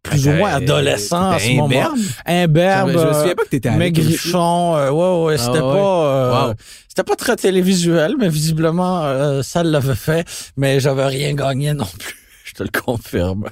plus 0.00 0.26
ou 0.28 0.30
moins 0.32 0.54
adolescent 0.54 1.32
à 1.32 1.38
ce 1.38 1.44
T'étais 1.44 1.56
moment. 1.56 1.66
imberbe? 1.66 1.98
Imberbe. 2.24 2.90
Je 2.92 3.06
me 3.08 3.12
souviens 3.12 3.34
pas 3.34 3.44
que 3.44 3.48
t'étais. 3.50 3.70
Maigrichon, 3.72 4.76
euh, 4.76 4.90
ouais, 4.90 5.24
ouais, 5.26 5.36
Ah 5.38 5.42
c'était 5.42 5.58
ouais. 5.60 5.72
pas, 5.72 6.04
euh, 6.06 6.46
Wow. 6.48 6.54
c'était 6.88 7.02
pas 7.02 7.16
très 7.16 7.36
télévisuel, 7.36 8.14
mais 8.18 8.28
visiblement 8.30 9.02
euh, 9.04 9.42
ça 9.42 9.62
l'avait 9.64 9.94
fait, 9.96 10.26
mais 10.56 10.80
j'avais 10.80 11.04
rien 11.04 11.34
gagné 11.34 11.74
non 11.74 11.84
plus. 11.98 12.14
Je 12.58 12.64
te 12.64 12.70
le 12.76 12.80
confirme. 12.80 13.44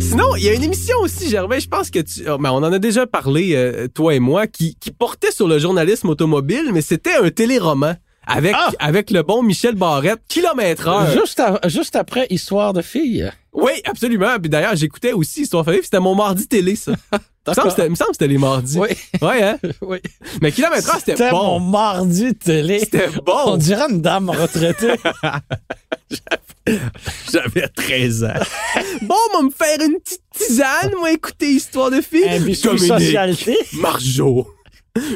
Sinon, 0.00 0.36
il 0.36 0.44
y 0.44 0.48
a 0.48 0.54
une 0.54 0.62
émission 0.62 0.96
aussi, 1.00 1.28
Gervais, 1.28 1.58
je 1.58 1.68
pense 1.68 1.90
que 1.90 1.98
tu... 1.98 2.28
oh, 2.28 2.38
ben, 2.38 2.50
on 2.52 2.58
en 2.62 2.72
a 2.72 2.78
déjà 2.78 3.06
parlé, 3.08 3.54
euh, 3.56 3.88
toi 3.88 4.14
et 4.14 4.20
moi, 4.20 4.46
qui, 4.46 4.76
qui 4.76 4.92
portait 4.92 5.32
sur 5.32 5.48
le 5.48 5.58
journalisme 5.58 6.08
automobile, 6.10 6.70
mais 6.72 6.80
c'était 6.80 7.14
un 7.16 7.30
téléroman. 7.30 7.96
Avec, 8.28 8.54
Ah! 8.56 8.70
avec 8.78 9.10
le 9.10 9.22
bon 9.22 9.42
Michel 9.42 9.74
Barrette, 9.74 10.20
kilomètre 10.28 10.88
heure. 10.88 11.10
Juste, 11.12 11.40
à- 11.40 11.60
juste 11.68 11.94
après 11.96 12.26
Histoire 12.30 12.72
de 12.72 12.82
filles. 12.82 13.30
Oui, 13.52 13.70
absolument. 13.84 14.36
Puis 14.40 14.48
d'ailleurs, 14.50 14.74
j'écoutais 14.76 15.12
aussi 15.12 15.42
Histoire 15.42 15.64
Famille, 15.64 15.80
puis 15.80 15.86
c'était 15.86 16.00
mon 16.00 16.14
mardi 16.14 16.46
télé, 16.46 16.76
ça. 16.76 16.92
Il 17.46 17.50
me 17.90 17.94
semble 17.94 18.10
que 18.10 18.14
c'était- 18.14 18.26
les 18.28 18.38
mardis. 18.38 18.78
Oui, 18.78 18.88
Ouais, 19.22 19.42
hein? 19.42 19.58
oui. 19.82 19.98
Mais 20.42 20.50
kilomètre 20.52 20.88
heure, 20.88 21.00
c'était 21.04 21.30
mon 21.30 21.60
bon. 21.60 21.66
mardi 21.70 22.34
télé. 22.34 22.80
C'était 22.80 23.08
On 23.26 23.50
bon. 23.50 23.56
dirait 23.56 23.90
une 23.90 24.00
dame 24.02 24.30
retraitée. 24.30 24.94
J'avais 27.32 27.68
13 27.68 28.24
ans. 28.24 28.28
bon, 29.02 29.14
on 29.34 29.38
va 29.38 29.42
me 29.44 29.50
faire 29.50 29.78
une 29.86 29.98
petite 30.00 30.22
tisane, 30.36 30.92
moi, 30.98 31.12
écouter 31.12 31.50
Histoire 31.50 31.90
de 31.90 32.00
filles. 32.00 32.28
Un 32.28 32.40
biscuit 32.40 32.68
Dominique, 32.68 32.88
socialité. 32.88 33.56
Marjo. 33.74 34.48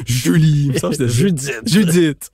Julie. 0.05 0.65
Il 0.67 0.71
me 0.73 0.77
semble 0.77 0.95
que 0.95 1.07
c'était 1.07 1.13
Judith. 1.13 1.61
Judith. 1.65 2.29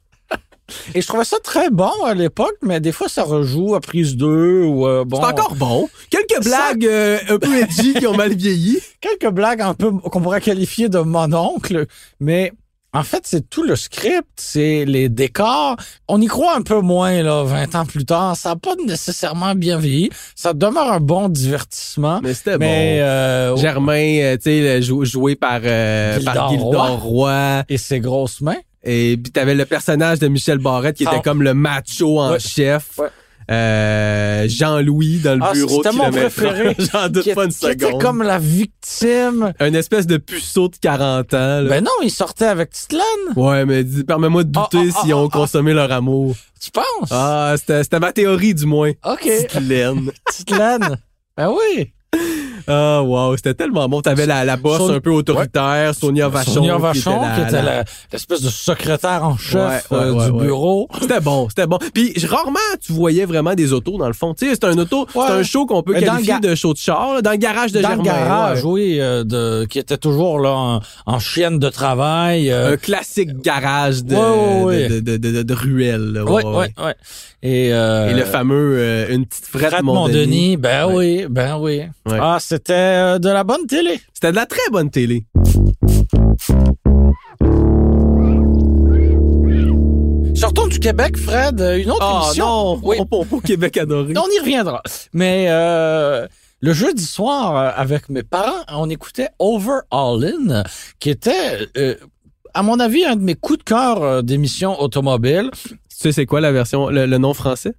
Et 0.95 1.01
je 1.01 1.07
trouvais 1.07 1.23
ça 1.23 1.37
très 1.43 1.69
bon 1.69 1.91
à 2.05 2.13
l'époque, 2.13 2.55
mais 2.61 2.79
des 2.79 2.91
fois 2.91 3.07
ça 3.09 3.23
rejoue 3.23 3.75
à 3.75 3.79
prise 3.79 4.15
2 4.15 4.63
ou 4.63 4.87
euh, 4.87 5.05
bon. 5.05 5.19
C'est 5.21 5.27
encore 5.27 5.55
bon. 5.55 5.89
Quelques 6.09 6.43
Ça- 6.43 6.73
blagues 6.73 6.85
euh, 6.85 7.17
un 7.29 7.37
peu 7.39 7.55
edgy 7.61 7.93
qui 7.93 8.07
ont 8.07 8.15
mal 8.15 8.33
vieilli. 8.33 8.79
quelques 9.01 9.31
blagues 9.33 9.61
un 9.61 9.73
peu 9.73 9.91
qu'on 9.91 10.21
pourrait 10.21 10.41
qualifier 10.41 10.89
de 10.89 10.99
mononcle, 10.99 11.85
mais 12.19 12.51
En 12.93 13.03
fait, 13.03 13.21
c'est 13.25 13.47
tout 13.49 13.63
le 13.63 13.75
script, 13.75 14.25
c'est 14.37 14.83
les 14.85 15.07
décors. 15.09 15.75
On 16.07 16.19
y 16.21 16.25
croit 16.25 16.55
un 16.55 16.61
peu 16.61 16.79
moins, 16.79 17.21
là, 17.21 17.43
20 17.43 17.75
ans 17.75 17.85
plus 17.85 18.05
tard. 18.05 18.35
Ça 18.35 18.49
n'a 18.49 18.55
pas 18.55 18.75
nécessairement 18.87 19.53
bien 19.55 19.77
vieilli. 19.77 20.09
Ça 20.35 20.53
demeure 20.53 20.91
un 20.91 20.99
bon 21.01 21.27
divertissement. 21.29 22.21
Mais 22.23 22.33
c'était 22.33 22.57
Mais, 22.57 22.97
bon. 22.99 23.05
euh, 23.05 23.55
Germain, 23.57 24.17
euh, 24.21 24.37
tu 24.37 24.43
sais, 24.43 24.81
joué 24.81 25.35
par, 25.35 25.59
euh, 25.63 26.17
par 26.23 26.49
Gildor 26.49 27.01
Roy. 27.03 27.63
et 27.69 27.77
ses 27.77 27.99
grosses 27.99 28.41
mains. 28.41 28.55
Et 28.89 29.17
puis 29.21 29.31
t'avais 29.31 29.53
le 29.53 29.65
personnage 29.65 30.19
de 30.19 30.27
Michel 30.29 30.57
Barrette 30.59 30.95
qui 30.97 31.03
était 31.03 31.11
Ah. 31.17 31.21
comme 31.23 31.43
le 31.43 31.53
macho 31.53 32.19
en 32.19 32.31
Ouais. 32.31 32.39
chef. 32.39 32.97
Ouais. 32.97 33.07
Euh, 33.49 34.45
Jean-Louis 34.49 35.19
dans 35.19 35.35
le 35.35 35.41
Ah, 35.43 35.53
bureau 35.53 35.77
de 35.81 35.83
c'était 35.83 35.95
mon 35.95 36.09
préféré. 36.11 36.75
J'en 36.79 37.07
doute 37.07 37.23
Qui, 37.23 37.33
pas 37.33 37.45
une 37.45 37.51
qui 37.53 37.65
était 37.65 37.85
seconde. 37.85 38.01
comme 38.01 38.21
la 38.23 38.39
victime. 38.39 39.53
Un 39.59 39.73
espèce 39.73 40.05
de 40.05 40.17
puceau 40.17 40.67
de 40.67 40.75
40 40.75 41.33
ans. 41.33 41.61
là. 41.61 41.69
Ben 41.69 41.83
non, 41.83 41.91
il 42.03 42.11
sortait 42.11 42.45
avec 42.45 42.71
Titlan. 42.71 43.01
Ouais, 43.35 43.65
mais 43.65 43.83
permets-moi 44.05 44.43
de 44.43 44.49
douter 44.51 44.89
Ah, 44.89 44.93
ah, 44.97 45.01
s'ils 45.01 45.13
ont 45.13 45.29
consommé 45.29 45.73
leur 45.73 45.91
amour. 45.91 46.35
Tu 46.61 46.71
penses? 46.71 47.09
Ah, 47.11 47.55
c'était 47.57 47.99
ma 47.99 48.11
théorie 48.11 48.53
du 48.53 48.65
moins. 48.65 48.91
OK. 49.05 49.21
Petite 49.23 49.59
laine. 49.61 50.11
Titlan. 50.31 50.79
ben 51.37 51.49
oui. 51.49 51.93
Ah, 52.67 53.01
wow, 53.01 53.35
c'était 53.37 53.53
tellement 53.53 53.87
bon. 53.87 54.01
T'avais 54.01 54.25
la, 54.25 54.43
la 54.43 54.57
bosse 54.57 54.77
Son- 54.79 54.93
un 54.93 54.99
peu 54.99 55.11
autoritaire, 55.11 55.95
Sonia 55.95 56.27
Vachon. 56.27 56.51
Sonia 56.51 56.77
Vachon, 56.77 57.21
qui 57.35 57.41
était 57.41 57.61
la- 57.61 57.83
l'espèce 58.11 58.41
de 58.41 58.49
secrétaire 58.49 59.23
en 59.23 59.37
chef 59.37 59.89
Ouais, 59.89 59.97
ouais, 59.97 60.03
euh, 60.21 60.25
du 60.25 60.31
bureau. 60.45 60.87
C'était 61.01 61.19
bon, 61.21 61.47
c'était 61.49 61.67
bon. 61.67 61.79
Puis 61.93 62.13
rarement 62.25 62.59
tu 62.85 62.91
voyais 62.91 63.25
vraiment 63.25 63.53
des 63.55 63.71
autos 63.73 63.97
dans 63.97 64.07
le 64.07 64.13
fond. 64.13 64.33
Tu 64.33 64.47
sais, 64.47 64.53
c'est 64.55 64.65
un 64.65 64.77
auto, 64.77 65.07
c'est 65.11 65.19
un 65.19 65.43
show 65.43 65.65
qu'on 65.65 65.81
peut 65.81 65.93
Mais 65.93 66.01
dans 66.01 66.13
qualifier 66.13 66.39
de 66.39 66.55
show 66.55 66.73
de 66.73 66.77
char, 66.77 67.13
là, 67.15 67.21
dans 67.21 67.31
le 67.31 67.37
garage 67.37 67.71
de 67.71 67.81
Dans 67.81 67.87
Germain. 67.89 68.03
le 68.03 68.09
garage, 68.09 68.63
oui, 68.65 68.97
euh, 68.99 69.23
de, 69.23 69.65
qui 69.65 69.79
était 69.79 69.97
toujours 69.97 70.39
là 70.39 70.51
en, 70.51 70.81
en 71.05 71.19
chienne 71.19 71.59
de 71.59 71.69
travail. 71.69 72.51
euh, 72.51 72.73
Un 72.73 72.77
classique 72.77 73.41
garage 73.41 74.03
de, 74.03 74.15
de, 74.99 75.17
de, 75.17 75.43
de, 75.43 75.53
ruelle. 75.53 76.21
Ouais, 76.27 76.43
ouais, 76.45 76.73
ouais. 76.83 76.95
Et, 77.43 77.69
le 77.71 78.23
fameux 78.25 79.05
une 79.09 79.25
petite 79.25 79.45
frette 79.45 79.81
Montdenis. 79.83 80.17
Montdenis, 80.17 80.57
ben 80.57 80.87
oui, 80.91 81.25
ben 81.29 81.57
oui. 81.59 81.81
Ah, 82.19 82.37
c'était 82.57 82.73
euh, 82.73 83.19
de 83.19 83.29
la 83.29 83.43
bonne 83.43 83.67
télé. 83.67 83.99
C'était 84.13 84.31
de 84.31 84.35
la 84.35 84.45
très 84.47 84.69
bonne 84.71 84.89
télé. 84.89 85.25
Sortons 90.35 90.67
du 90.67 90.79
Québec, 90.79 91.17
Fred, 91.17 91.59
euh, 91.61 91.77
une 91.81 91.89
autre 91.89 91.99
Ah 92.03 92.21
émission. 92.25 92.45
non, 92.45 92.79
Oui. 92.83 92.97
on, 92.99 93.07
on, 93.11 93.25
on, 93.31 93.39
Québec 93.39 93.77
adoré. 93.77 94.13
On 94.15 94.27
y 94.35 94.39
reviendra. 94.39 94.81
Mais 95.13 95.47
euh, 95.49 96.27
le 96.59 96.73
jeudi 96.73 97.03
soir, 97.05 97.73
avec 97.77 98.09
mes 98.09 98.21
parents, 98.23 98.63
on 98.71 98.89
écoutait 98.89 99.29
Over 99.39 99.79
All 99.89 100.23
In, 100.25 100.63
qui 100.99 101.09
était, 101.09 101.67
euh, 101.77 101.95
à 102.53 102.61
mon 102.61 102.79
avis, 102.79 103.03
un 103.05 103.15
de 103.15 103.23
mes 103.23 103.33
coups 103.35 103.59
de 103.59 103.63
cœur 103.63 104.21
d'émission 104.23 104.79
automobile. 104.79 105.49
Tu 105.63 105.75
sais 105.89 106.11
c'est 106.11 106.25
quoi 106.27 106.39
la 106.39 106.51
version, 106.51 106.89
le, 106.89 107.05
le 107.07 107.17
nom 107.17 107.33
français? 107.33 107.73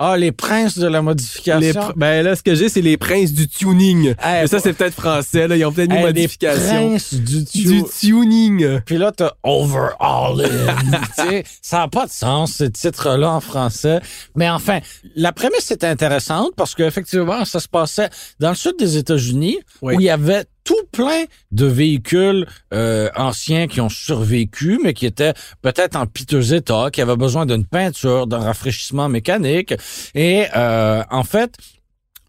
Ah, 0.00 0.16
les 0.16 0.30
princes 0.30 0.78
de 0.78 0.86
la 0.86 1.02
modification. 1.02 1.58
Les 1.60 1.72
pr- 1.72 1.92
ben 1.96 2.22
là, 2.24 2.36
ce 2.36 2.42
que 2.44 2.54
j'ai, 2.54 2.68
c'est 2.68 2.80
les 2.82 2.96
princes 2.96 3.32
du 3.32 3.48
tuning. 3.48 4.10
Eh, 4.10 4.14
Mais 4.24 4.46
ça, 4.46 4.60
c'est 4.60 4.72
peut-être 4.72 4.94
français. 4.94 5.48
Là. 5.48 5.56
Ils 5.56 5.64
ont 5.64 5.72
peut-être 5.72 5.90
mis 5.90 5.96
eh, 5.96 6.00
les 6.00 6.06
modification. 6.06 6.88
princes 6.90 7.14
du, 7.14 7.42
Du 7.42 7.82
tu- 7.82 7.84
tuning. 7.98 8.80
Puis 8.86 8.96
là, 8.96 9.10
t'as 9.10 9.32
Over 9.42 9.88
All 9.98 10.40
In. 10.40 11.00
Tu 11.16 11.28
sais, 11.28 11.44
ça 11.62 11.78
n'a 11.78 11.88
pas 11.88 12.06
de 12.06 12.12
sens, 12.12 12.52
ce 12.58 12.64
titre-là 12.64 13.30
en 13.32 13.40
français. 13.40 14.00
Mais 14.36 14.48
enfin, 14.48 14.78
la 15.16 15.32
prémisse 15.32 15.70
était 15.72 15.88
intéressante 15.88 16.50
parce 16.56 16.76
qu'effectivement, 16.76 17.44
ça 17.44 17.58
se 17.58 17.68
passait 17.68 18.08
dans 18.38 18.50
le 18.50 18.54
sud 18.56 18.74
des 18.78 18.96
États-Unis 18.98 19.58
Oui. 19.82 19.96
où 19.96 20.00
il 20.00 20.04
y 20.04 20.10
avait 20.10 20.44
tout 20.68 20.74
plein 20.92 21.24
de 21.50 21.64
véhicules 21.64 22.46
euh, 22.74 23.08
anciens 23.16 23.68
qui 23.68 23.80
ont 23.80 23.88
survécu, 23.88 24.78
mais 24.84 24.92
qui 24.92 25.06
étaient 25.06 25.32
peut-être 25.62 25.96
en 25.96 26.04
piteux 26.04 26.52
état, 26.52 26.90
qui 26.92 27.00
avaient 27.00 27.16
besoin 27.16 27.46
d'une 27.46 27.64
peinture, 27.64 28.26
d'un 28.26 28.40
rafraîchissement 28.40 29.08
mécanique. 29.08 29.72
Et 30.14 30.44
euh, 30.54 31.02
en 31.10 31.24
fait, 31.24 31.54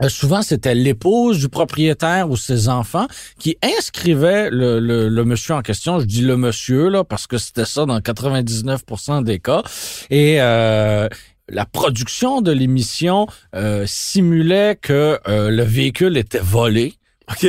euh, 0.02 0.08
Souvent, 0.08 0.41
c'était 0.41 0.75
l'épouse 0.75 1.39
du 1.39 1.49
propriétaire 1.49 2.30
ou 2.30 2.38
ses 2.38 2.69
enfants 2.69 3.08
qui 3.38 3.58
inscrivaient 3.62 4.49
le, 4.49 4.80
le, 4.80 5.10
le 5.10 5.25
monsieur 5.25 5.56
en 5.56 5.62
question. 5.62 5.99
Je 5.99 6.06
dis 6.06 6.21
le 6.21 6.38
monsieur 6.38 6.88
là 6.88 7.04
parce 7.04 7.28
que 7.28 7.38
c'était 7.38 7.65
ça 7.65 7.86
dans 7.86 7.99
99% 7.99 9.25
des 9.25 9.39
cas. 9.39 9.62
Et 10.10 10.38
euh, 10.39 11.10
la 11.49 11.65
production 11.65 12.39
de 12.39 12.54
l'émission 12.54 13.28
euh, 13.54 13.84
simulait 13.86 14.78
que 14.82 15.19
euh, 15.28 15.49
le 15.49 15.63
véhicule 15.63 16.15
était 16.15 16.39
volé. 16.39 16.93
OK. 17.30 17.45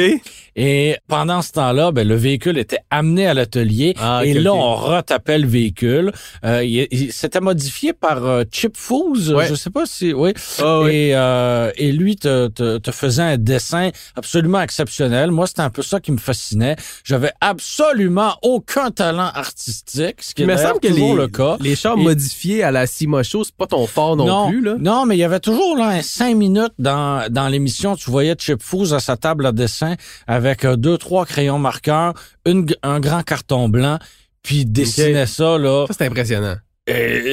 Et 0.57 0.97
pendant 1.09 1.43
ce 1.43 1.53
temps-là, 1.53 1.93
ben, 1.93 2.07
le 2.07 2.15
véhicule 2.17 2.59
était 2.59 2.79
amené 2.91 3.27
à 3.27 3.35
l'atelier 3.35 3.95
Ah, 4.01 4.23
et 4.25 4.35
là, 4.35 4.53
on 4.53 4.75
retapait 4.75 5.39
le 5.39 5.47
véhicule. 5.47 6.13
Euh, 6.45 6.65
il, 6.65 6.89
il- 6.91 7.13
c'était 7.13 7.41
modifié 7.41 7.93
par 7.93 8.25
euh, 8.27 8.43
Chip 8.51 8.77
Foose. 8.77 9.33
Ouais. 9.33 9.47
Je 9.49 9.55
sais 9.55 9.71
pas 9.71 9.87
si... 9.87 10.13
Oui. 10.13 10.33
Ah 10.61 10.81
oui. 10.81 10.91
Et, 10.95 11.11
euh, 11.15 11.71
et 11.77 11.93
lui 11.93 12.17
te, 12.17 12.49
te, 12.49 12.79
te 12.79 12.91
faisait 12.91 13.23
un 13.23 13.37
dessin 13.39 13.91
absolument 14.17 14.61
exceptionnel. 14.61 15.31
Moi, 15.31 15.47
c'était 15.47 15.61
un 15.63 15.71
peu 15.71 15.83
ça 15.83 16.01
qui 16.01 16.11
me 16.13 16.19
fascinait. 16.19 16.77
J'avais 17.05 17.33
absolument 17.41 18.35
aucun 18.43 18.91
talent 18.91 19.31
artistique, 19.35 20.23
ce 20.23 20.35
qui 20.35 20.43
est 20.43 20.57
semble 20.57 20.81
que 20.81 20.89
toujours 20.89 21.15
les, 21.15 21.23
le 21.23 21.29
cas. 21.29 21.57
les 21.61 21.77
chars 21.77 21.97
Et- 21.97 22.03
modifiés 22.03 22.63
à 22.65 22.71
la 22.71 22.87
Simocho, 22.87 23.45
c'est 23.45 23.55
pas 23.55 23.67
ton 23.67 23.87
fort 23.87 24.17
non, 24.17 24.49
plus, 24.49 24.61
là. 24.63 24.75
non, 24.79 25.07
mais 25.07 25.17
il 25.17 25.21
y 25.21 25.25
avait 25.25 25.41
toujours 25.41 25.77
là 25.77 25.89
un 25.89 26.03
cinq 26.03 26.35
minutes 26.37 26.73
dans, 26.79 27.31
dans 27.31 27.49
l'émission. 27.49 27.95
Tu 27.97 28.11
voyais 28.11 28.35
Chip 28.39 28.63
Foose 28.63 28.93
à 28.95 29.01
sa 29.01 29.17
table 29.17 29.47
à 29.47 29.53
dessin 29.53 29.95
avec 30.27 30.39
euh, 30.64 30.76
deux, 30.76 30.98
trois 30.98 31.24
crayons 31.26 31.59
marqueurs, 31.59 32.14
une, 32.46 32.66
un 32.83 33.00
grand 33.00 33.22
carton 33.22 33.68
blanc, 33.68 33.98
puis 34.42 34.64
dessinait 34.64 35.26
ça 35.26 35.59
là. 35.59 35.87
Ça, 35.88 35.94
c'est 35.98 36.07
impressionnant. 36.07 36.57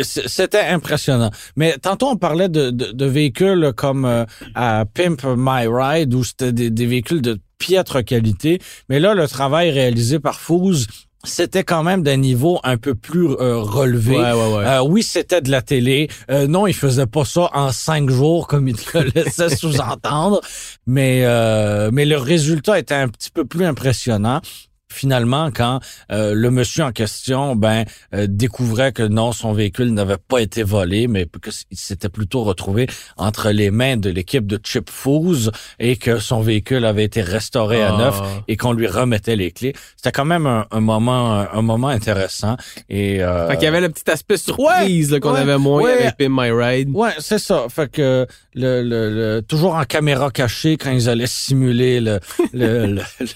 C- 0.03 0.23
C'était 0.27 0.59
impressionnant. 0.61 1.31
Mais 1.55 1.77
tantôt, 1.77 2.09
on 2.09 2.15
parlait 2.17 2.49
de, 2.49 2.69
de, 2.69 2.91
de 2.91 3.05
véhicules 3.05 3.71
comme 3.75 4.05
euh, 4.05 4.25
à 4.53 4.85
Pimp 4.93 5.23
My 5.25 5.65
Ride, 5.67 6.13
où 6.13 6.23
c'était 6.23 6.51
des, 6.51 6.69
des 6.69 6.85
véhicules 6.85 7.21
de 7.21 7.39
piètre 7.57 8.03
qualité. 8.05 8.59
Mais 8.89 8.99
là, 8.99 9.15
le 9.15 9.27
travail 9.27 9.71
réalisé 9.71 10.19
par 10.19 10.39
Foose, 10.39 10.85
c'était 11.23 11.63
quand 11.63 11.83
même 11.83 12.03
d'un 12.03 12.17
niveau 12.17 12.59
un 12.63 12.77
peu 12.77 12.95
plus 12.95 13.27
euh, 13.27 13.57
relevé. 13.57 14.17
Ouais, 14.17 14.31
ouais, 14.31 14.55
ouais. 14.55 14.65
Euh, 14.65 14.83
oui, 14.83 15.03
c'était 15.03 15.41
de 15.41 15.51
la 15.51 15.61
télé. 15.61 16.09
Euh, 16.29 16.47
non, 16.47 16.67
il 16.67 16.73
faisait 16.73 17.07
pas 17.07 17.25
ça 17.25 17.49
en 17.53 17.71
cinq 17.71 18.09
jours 18.09 18.47
comme 18.47 18.67
il 18.67 18.75
le 18.93 19.01
laissait 19.15 19.55
sous-entendre. 19.55 20.41
Mais 20.85 21.21
euh, 21.25 21.89
mais 21.91 22.05
le 22.05 22.17
résultat 22.17 22.79
était 22.79 22.95
un 22.95 23.09
petit 23.09 23.31
peu 23.31 23.45
plus 23.45 23.65
impressionnant. 23.65 24.41
Finalement, 24.89 25.51
quand 25.53 25.79
euh, 26.11 26.33
le 26.33 26.49
monsieur 26.49 26.83
en 26.85 26.91
question 26.93 27.55
ben 27.57 27.83
euh, 28.15 28.25
découvrait 28.29 28.93
que 28.93 29.03
non, 29.03 29.33
son 29.33 29.51
véhicule 29.51 29.93
n'avait 29.93 30.17
pas 30.17 30.39
été 30.39 30.63
volé, 30.63 31.07
mais 31.07 31.25
que 31.41 31.49
s'était 31.71 32.07
plutôt 32.09 32.43
retrouvé 32.43 32.87
entre 33.17 33.51
les 33.51 33.69
mains 33.69 33.97
de 33.97 34.09
l'équipe 34.09 34.47
de 34.47 34.57
Chip 34.63 34.89
Foose 34.89 35.51
et 35.79 35.97
que 35.97 36.19
son 36.19 36.39
véhicule 36.41 36.85
avait 36.85 37.03
été 37.03 37.21
restauré 37.21 37.83
à 37.83 37.93
Ah. 37.93 37.97
neuf 37.97 38.21
et 38.47 38.55
qu'on 38.55 38.71
lui 38.71 38.87
remettait 38.87 39.35
les 39.35 39.51
clés. 39.51 39.73
C'était 39.97 40.11
quand 40.13 40.25
même 40.25 40.47
un, 40.47 40.65
un 40.71 40.79
moment 40.79 41.33
un, 41.33 41.49
un 41.51 41.61
moment 41.61 41.89
intéressant 41.89 42.55
et 42.89 43.21
euh, 43.21 43.49
Fait 43.49 43.55
qu'il 43.55 43.65
y 43.65 43.67
avait 43.67 43.81
le 43.81 43.89
petit 43.89 44.09
aspect 44.09 44.37
surprise 44.37 45.11
là, 45.11 45.19
qu'on 45.19 45.33
ouais, 45.33 45.39
avait 45.41 45.57
moins 45.57 45.83
ouais. 45.83 45.91
avec 46.05 46.17
Pin 46.17 46.29
My 46.29 46.49
Ride. 46.49 46.89
Ouais, 46.93 47.11
c'est 47.19 47.39
ça. 47.39 47.65
Fait 47.69 47.91
que 47.91 48.25
le, 48.55 48.81
le, 48.83 49.09
le- 49.13 49.41
toujours 49.41 49.75
en 49.75 49.83
caméra 49.83 50.31
cachée 50.31 50.77
quand 50.77 50.91
ils 50.91 51.09
allaient 51.09 51.27
simuler 51.27 51.99
le 51.99 52.19
le, 52.53 52.85
le, 52.87 53.01
le, 53.19 53.27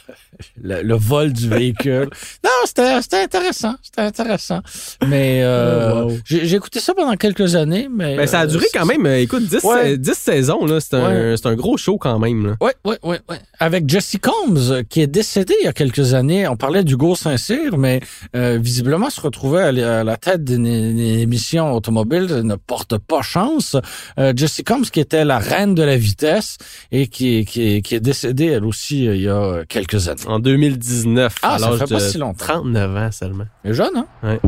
le- 0.63 0.81
le 0.81 0.95
vol 0.95 1.33
du 1.33 1.40
véhicule. 1.47 2.09
Non, 2.43 2.49
c'était 2.65 3.01
c'était 3.01 3.21
intéressant, 3.21 3.75
c'était 3.81 4.01
intéressant. 4.01 4.61
Mais 5.07 5.41
euh, 5.43 5.91
Oh, 6.03 6.09
wow. 6.11 6.17
j'ai 6.25 6.55
écouté 6.55 6.79
ça 6.79 6.93
pendant 6.93 7.15
quelques 7.15 7.55
années, 7.55 7.87
mais 7.91 8.15
Ben, 8.15 8.27
ça 8.27 8.39
a 8.41 8.43
euh, 8.45 8.47
duré 8.47 8.65
quand 8.73 8.85
même, 8.85 9.05
euh, 9.05 9.19
écoute, 9.21 9.43
10, 9.43 9.63
Ouais. 9.63 9.93
euh, 9.93 9.97
10 9.97 10.13
saisons, 10.13 10.65
là. 10.65 10.79
C'est 10.79 10.95
un, 10.95 11.31
Ouais. 11.33 11.35
un 11.43 11.55
gros 11.55 11.77
show 11.77 11.97
quand 11.97 12.17
même, 12.19 12.45
là. 12.47 12.55
Ouais, 12.61 12.73
ouais, 12.85 12.97
ouais, 13.03 13.19
ouais. 13.29 13.39
Avec 13.59 13.87
Jesse 13.89 14.17
Combs, 14.21 14.71
euh, 14.71 14.83
qui 14.87 15.01
est 15.01 15.07
décédé 15.07 15.53
il 15.61 15.65
y 15.65 15.67
a 15.67 15.73
quelques 15.73 16.13
années. 16.13 16.47
On 16.47 16.55
parlait 16.55 16.83
d'Hugo 16.83 17.15
Saint-Cyr, 17.15 17.77
mais 17.77 17.99
euh, 18.35 18.57
visiblement 18.61 19.09
se 19.09 19.21
retrouvait 19.21 19.61
à 19.63 20.03
la- 20.03 20.17
tête 20.17 20.43
d'une 20.43 20.67
émission 20.67 21.73
automobile 21.73 22.25
ne 22.43 22.55
porte 22.55 22.97
pas 22.97 23.21
chance. 23.21 23.75
Euh, 24.19 24.33
Jesse 24.35 24.61
Combs, 24.65 24.83
qui 24.91 24.99
était 24.99 25.25
la 25.25 25.39
reine 25.39 25.73
de 25.73 25.81
la 25.83 25.97
vitesse 25.97 26.57
et 26.91 27.07
qui, 27.07 27.45
qui, 27.45 27.81
qui 27.81 27.95
est 27.95 27.99
décédée 27.99 28.45
elle 28.47 28.65
aussi 28.65 29.05
il 29.05 29.21
y 29.21 29.29
a 29.29 29.63
quelques 29.67 30.07
années. 30.09 30.21
En 30.27 30.39
2019, 30.39 31.30
Ah, 31.41 31.55
à 31.55 31.59
ça 31.59 31.69
l'âge 31.69 31.79
fait 31.79 31.87
pas 31.93 31.99
de 31.99 31.99
si 31.99 32.17
longtemps. 32.17 32.45
39 32.45 32.95
ans 32.97 33.09
seulement. 33.11 33.45
Jeune, 33.65 33.95
hein? 33.95 34.05
Ouais. 34.23 34.39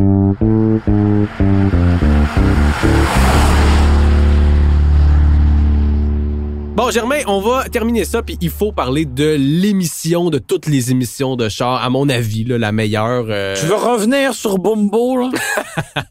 Bon, 6.75 6.89
Germain, 6.89 7.19
on 7.27 7.39
va 7.39 7.65
terminer 7.69 8.03
ça, 8.03 8.23
puis 8.23 8.35
il 8.41 8.49
faut 8.49 8.71
parler 8.71 9.05
de 9.05 9.35
l'émission, 9.37 10.31
de 10.31 10.39
toutes 10.39 10.65
les 10.65 10.89
émissions 10.89 11.35
de 11.35 11.47
char, 11.47 11.83
à 11.83 11.89
mon 11.91 12.09
avis, 12.09 12.45
là, 12.45 12.57
la 12.57 12.71
meilleure. 12.71 13.25
euh, 13.29 13.55
Tu 13.55 13.67
veux 13.67 13.75
revenir 13.75 14.33
sur 14.33 14.57
Bumbo, 14.57 15.17
là? 15.17 15.29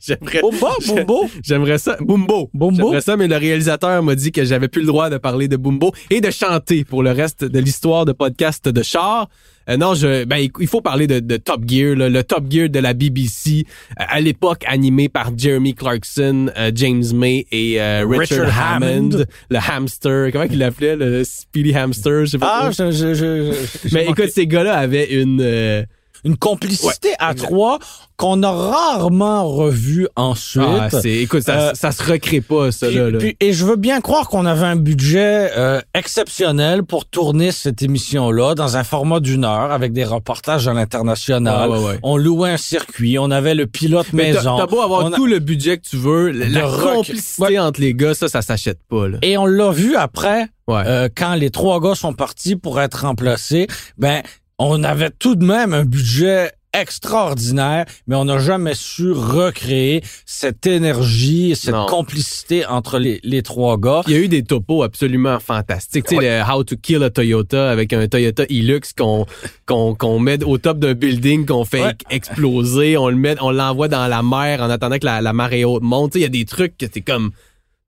J'aimerais, 0.00 0.42
Bumbo, 0.42 0.66
Bumbo? 0.86 1.30
j'aimerais 1.42 1.78
ça. 1.78 1.96
Bumbo. 2.00 2.50
Bumbo? 2.52 2.76
J'aimerais 2.76 3.00
ça, 3.00 3.16
mais 3.16 3.26
le 3.26 3.36
réalisateur 3.38 4.02
m'a 4.02 4.14
dit 4.14 4.30
que 4.30 4.44
j'avais 4.44 4.68
plus 4.68 4.82
le 4.82 4.88
droit 4.88 5.08
de 5.08 5.16
parler 5.16 5.48
de 5.48 5.56
Bumbo 5.56 5.92
et 6.10 6.20
de 6.20 6.30
chanter 6.30 6.84
pour 6.84 7.02
le 7.02 7.10
reste 7.12 7.42
de 7.42 7.58
l'histoire 7.58 8.04
de 8.04 8.12
podcast 8.12 8.68
de 8.68 8.82
char. 8.82 9.28
Euh, 9.68 9.76
non, 9.76 9.94
je, 9.94 10.24
ben, 10.24 10.46
il 10.60 10.66
faut 10.66 10.80
parler 10.80 11.06
de, 11.06 11.20
de 11.20 11.36
Top 11.36 11.62
Gear, 11.66 11.96
là, 11.96 12.08
le 12.08 12.22
Top 12.22 12.44
Gear 12.50 12.68
de 12.68 12.78
la 12.78 12.92
BBC, 12.92 13.64
euh, 13.98 14.04
à 14.08 14.20
l'époque 14.20 14.62
animé 14.66 15.08
par 15.08 15.30
Jeremy 15.36 15.74
Clarkson, 15.74 16.50
euh, 16.58 16.70
James 16.74 17.04
May 17.14 17.46
et 17.50 17.78
Richard, 17.80 18.08
Richard 18.46 18.74
Hammond, 18.74 18.86
Hammond. 19.14 19.24
le 19.50 19.58
hamster. 19.58 20.28
Comment 20.32 20.44
il 20.50 20.58
l'appelait, 20.58 20.96
le 20.96 21.24
Speedy 21.24 21.74
Hamster, 21.74 22.26
je 22.26 22.30
sais 22.32 22.38
pas. 22.38 22.60
Ah, 22.64 22.70
je, 22.70 22.90
je, 22.90 23.14
je, 23.14 23.52
je- 23.88 23.94
Mais 23.94 24.04
écoute, 24.04 24.28
ces 24.34 24.46
gars-là 24.46 24.76
avaient 24.78 25.12
une... 25.14 25.86
une 26.24 26.36
complicité 26.36 27.10
à 27.18 27.34
trois 27.34 27.78
qu'on 28.16 28.42
a 28.44 28.50
rarement 28.50 29.44
revue 29.48 30.06
ensuite. 30.16 30.62
ah, 30.64 30.88
c'est, 30.88 31.10
écoute, 31.10 31.42
ça, 31.42 31.58
Euh, 31.58 31.70
ça 31.74 31.90
se 31.90 32.02
recrée 32.02 32.40
pas, 32.40 32.70
ça, 32.70 32.86
Puis- 32.86 32.96
là. 32.96 33.18
puis- 33.18 33.36
et 33.40 33.52
je 33.52 33.64
veux 33.64 33.74
bien 33.76 34.00
croire 34.00 34.28
qu'on 34.28 34.46
avait 34.46 34.66
un 34.66 34.76
budget 34.76 35.50
euh, 35.56 35.80
exceptionnel 35.94 36.84
pour 36.84 37.06
tourner 37.06 37.50
cette 37.50 37.82
émission-là 37.82 38.54
dans 38.54 38.76
un 38.76 38.84
format 38.84 39.18
d'une 39.18 39.44
heure 39.44 39.72
avec 39.72 39.92
des 39.92 40.04
reportages 40.04 40.68
à 40.68 40.72
l'international. 40.74 41.68
Ouais, 41.70 41.78
ouais, 41.78 41.84
ouais. 41.84 41.98
On 42.04 42.16
louait 42.16 42.50
un 42.50 42.56
circuit, 42.56 43.18
on 43.18 43.30
avait 43.32 43.54
le 43.54 43.66
pilote 43.66 44.06
Mais 44.12 44.32
maison. 44.32 44.58
T'as 44.58 44.66
beau 44.66 44.80
avoir 44.80 45.06
a- 45.06 45.10
tout 45.10 45.26
le 45.26 45.40
budget 45.40 45.78
que 45.78 45.82
tu 45.88 45.96
veux, 45.96 46.30
la, 46.30 46.62
complicité 46.62 47.58
entre 47.58 47.80
les 47.80 47.94
gars, 47.94 48.14
ça, 48.14 48.28
ça 48.28 48.42
s'achète 48.42 48.78
pas, 48.88 49.08
là. 49.08 49.18
Et 49.22 49.36
on 49.36 49.46
l'a 49.46 49.70
vu 49.72 49.96
après, 49.96 50.46
Ouais. 50.68 50.82
euh, 50.86 51.08
quand 51.14 51.34
les 51.34 51.50
trois 51.50 51.80
gars 51.80 51.94
sont 51.96 52.12
partis 52.12 52.54
pour 52.56 52.80
être 52.80 53.00
remplacés, 53.02 53.66
ben 53.98 54.22
on 54.58 54.82
avait 54.84 55.10
tout 55.10 55.34
de 55.36 55.44
même 55.44 55.74
un 55.74 55.84
budget 55.84 56.52
extraordinaire, 56.76 57.84
mais 58.08 58.16
on 58.16 58.24
n'a 58.24 58.38
jamais 58.38 58.74
su 58.74 59.12
recréer 59.12 60.02
cette 60.26 60.66
énergie, 60.66 61.54
cette 61.54 61.72
Non. 61.74 61.86
complicité 61.86 62.66
entre 62.66 62.98
les, 62.98 63.20
les 63.22 63.42
trois 63.42 63.78
gars. 63.78 64.02
Il 64.06 64.12
y 64.12 64.16
a 64.16 64.18
eu 64.18 64.28
des 64.28 64.42
topos 64.42 64.82
absolument 64.82 65.38
fantastiques. 65.38 66.06
Tu 66.06 66.16
sais, 66.16 66.20
le 66.22 66.42
How 66.52 66.64
to 66.64 66.76
Kill 66.76 67.02
a 67.02 67.10
Toyota 67.10 67.70
avec 67.70 67.92
un 67.92 68.06
Toyota 68.08 68.44
Hilux 68.48 68.80
qu'on 68.96 69.26
qu'on 69.66 69.94
qu'on 69.94 70.18
met 70.18 70.42
au 70.44 70.58
top 70.58 70.78
d'un 70.78 70.94
building, 70.94 71.46
qu'on 71.46 71.64
fait 71.64 71.82
Ouais. 71.82 71.94
exploser, 72.10 72.96
on 72.96 73.08
le 73.08 73.16
met, 73.16 73.36
on 73.40 73.50
l'envoie 73.50 73.88
dans 73.88 74.06
la 74.08 74.22
mer 74.22 74.60
en 74.62 74.70
attendant 74.70 74.98
que 74.98 75.06
la, 75.06 75.20
la 75.20 75.32
marée 75.32 75.64
haute 75.64 75.82
monte. 75.82 76.12
Tu 76.12 76.18
sais, 76.18 76.20
il 76.20 76.22
y 76.22 76.26
a 76.26 76.28
des 76.28 76.44
trucs 76.44 76.76
que 76.76 76.86
t'es 76.86 77.00
comme 77.02 77.30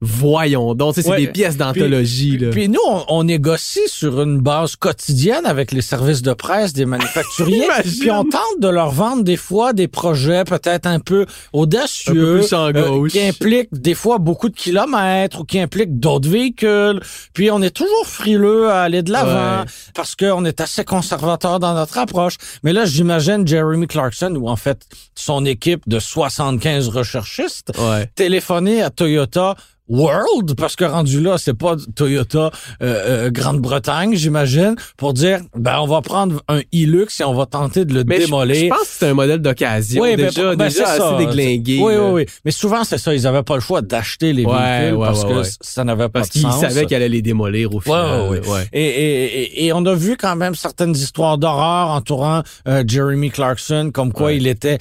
voyons 0.00 0.74
donc. 0.74 0.94
C'est 0.94 1.08
Ouais. 1.08 1.16
des 1.18 1.28
pièces 1.28 1.56
d'anthologie 1.56 2.36
là. 2.38 2.50
Puis 2.50 2.68
nous, 2.68 2.80
on, 2.88 3.04
on 3.08 3.24
négocie 3.24 3.86
sur 3.88 4.20
une 4.20 4.40
base 4.40 4.76
quotidienne 4.76 5.46
avec 5.46 5.72
les 5.72 5.80
services 5.80 6.20
de 6.22 6.32
presse 6.34 6.72
des 6.72 6.84
manufacturiers. 6.84 7.66
Puis 8.00 8.10
on 8.10 8.24
tente 8.24 8.60
de 8.60 8.68
leur 8.68 8.90
vendre 8.90 9.22
des 9.24 9.36
fois 9.36 9.72
des 9.72 9.88
projets 9.88 10.44
peut-être 10.44 10.86
un 10.86 11.00
peu 11.00 11.24
audacieux, 11.52 12.40
Un 12.52 12.72
peu 12.72 12.82
gauche. 12.88 13.12
qui 13.12 13.20
impliquent 13.20 13.72
des 13.72 13.94
fois 13.94 14.18
beaucoup 14.18 14.48
de 14.48 14.54
kilomètres 14.54 15.40
ou 15.40 15.44
qui 15.44 15.58
impliquent 15.60 15.98
d'autres 15.98 16.28
véhicules. 16.28 17.00
Puis 17.32 17.50
on 17.50 17.62
est 17.62 17.70
toujours 17.74 18.06
frileux 18.06 18.68
à 18.70 18.82
aller 18.82 19.02
de 19.02 19.12
l'avant 19.12 19.60
Ouais. 19.62 19.66
parce 19.94 20.14
qu'on 20.14 20.44
est 20.44 20.60
assez 20.60 20.84
conservateur 20.84 21.58
dans 21.58 21.74
notre 21.74 21.98
approche. 21.98 22.36
Mais 22.62 22.72
là, 22.72 22.84
j'imagine 22.84 23.46
Jeremy 23.46 23.86
Clarkson 23.86 24.34
ou 24.38 24.48
en 24.48 24.56
fait 24.56 24.82
son 25.14 25.44
équipe 25.44 25.82
de 25.88 25.98
75 25.98 26.88
recherchistes 26.88 27.72
Ouais. 27.78 28.10
téléphoner 28.14 28.82
à 28.82 28.90
Toyota 28.90 29.54
World, 29.88 30.54
parce 30.56 30.74
que 30.76 30.84
rendu 30.84 31.20
là, 31.20 31.36
c'est 31.38 31.54
pas 31.56 31.76
Toyota 31.94 32.50
euh, 32.82 33.26
euh, 33.26 33.30
Grande-Bretagne, 33.30 34.14
j'imagine, 34.16 34.74
pour 34.96 35.12
dire, 35.12 35.40
ben 35.54 35.78
on 35.80 35.86
va 35.86 36.00
prendre 36.02 36.42
un 36.48 36.60
Hilux 36.72 37.06
et 37.20 37.24
on 37.24 37.34
va 37.34 37.46
tenter 37.46 37.84
de 37.84 37.94
le 37.94 38.04
Mais 38.04 38.16
je, 38.16 38.20
je 38.22 38.26
démolir. 38.26 38.70
pense 38.70 38.80
que 38.80 38.86
c'est 38.90 39.08
un 39.08 39.14
modèle 39.14 39.38
d'occasion 39.40 40.02
Oui, 40.02 40.16
déjà, 40.16 40.54
ben, 40.56 40.68
déjà 40.68 40.88
assez 40.88 40.98
ça. 40.98 41.16
déglingué. 41.18 41.78
Oui, 41.80 41.94
oui, 41.96 42.10
oui. 42.12 42.26
Mais 42.44 42.50
souvent, 42.50 42.84
c'est 42.84 42.98
ça. 42.98 43.14
Ils 43.14 43.26
avaient 43.26 43.42
pas 43.42 43.54
le 43.54 43.60
choix 43.60 43.80
d'acheter 43.82 44.32
les 44.32 44.44
Ouais, 44.44 44.52
véhicules 44.80 44.98
ouais, 44.98 45.06
parce 45.06 45.24
ouais, 45.24 45.42
que 45.42 45.48
ça 45.60 45.84
n'avait 45.84 46.04
pas 46.08 46.20
Parce 46.20 46.28
de 46.28 46.32
qu'il 46.32 46.42
sens. 46.42 46.60
savait 46.60 46.86
qu'il 46.86 46.96
allait 46.96 47.08
les 47.08 47.22
démolir 47.22 47.74
au 47.74 47.80
final. 47.80 48.22
Ouais, 48.22 48.38
ouais, 48.40 48.48
ouais. 48.48 48.68
Et, 48.72 48.84
et, 48.86 49.42
et, 49.62 49.66
et 49.66 49.72
on 49.72 49.84
a 49.86 49.94
vu 49.94 50.16
quand 50.16 50.36
même 50.36 50.54
certaines 50.54 50.94
histoires 50.96 51.38
d'horreur 51.38 51.90
entourant 51.90 52.42
euh, 52.68 52.82
Jeremy 52.86 53.30
Clarkson, 53.30 53.90
comme 53.92 54.12
quoi 54.12 54.32
il 54.32 54.46
était 54.46 54.78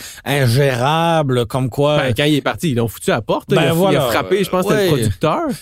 ingérable, 0.60 1.46
comme 1.46 1.70
quoi... 1.70 1.98
Ben, 1.98 2.14
quand 2.16 2.24
il 2.24 2.36
est 2.36 2.42
parti, 2.42 2.72
ils 2.72 2.76
l'ont 2.76 2.88
foutu 2.88 3.12
à 3.12 3.16
la 3.16 3.22
porte. 3.22 3.50
Ben 3.50 3.62
il, 3.62 3.66
a, 3.66 3.70
il 3.70 3.74
voilà. 3.76 4.06
a 4.08 4.10
frappé, 4.12 4.44
je 4.44 4.50
pense, 4.50 4.66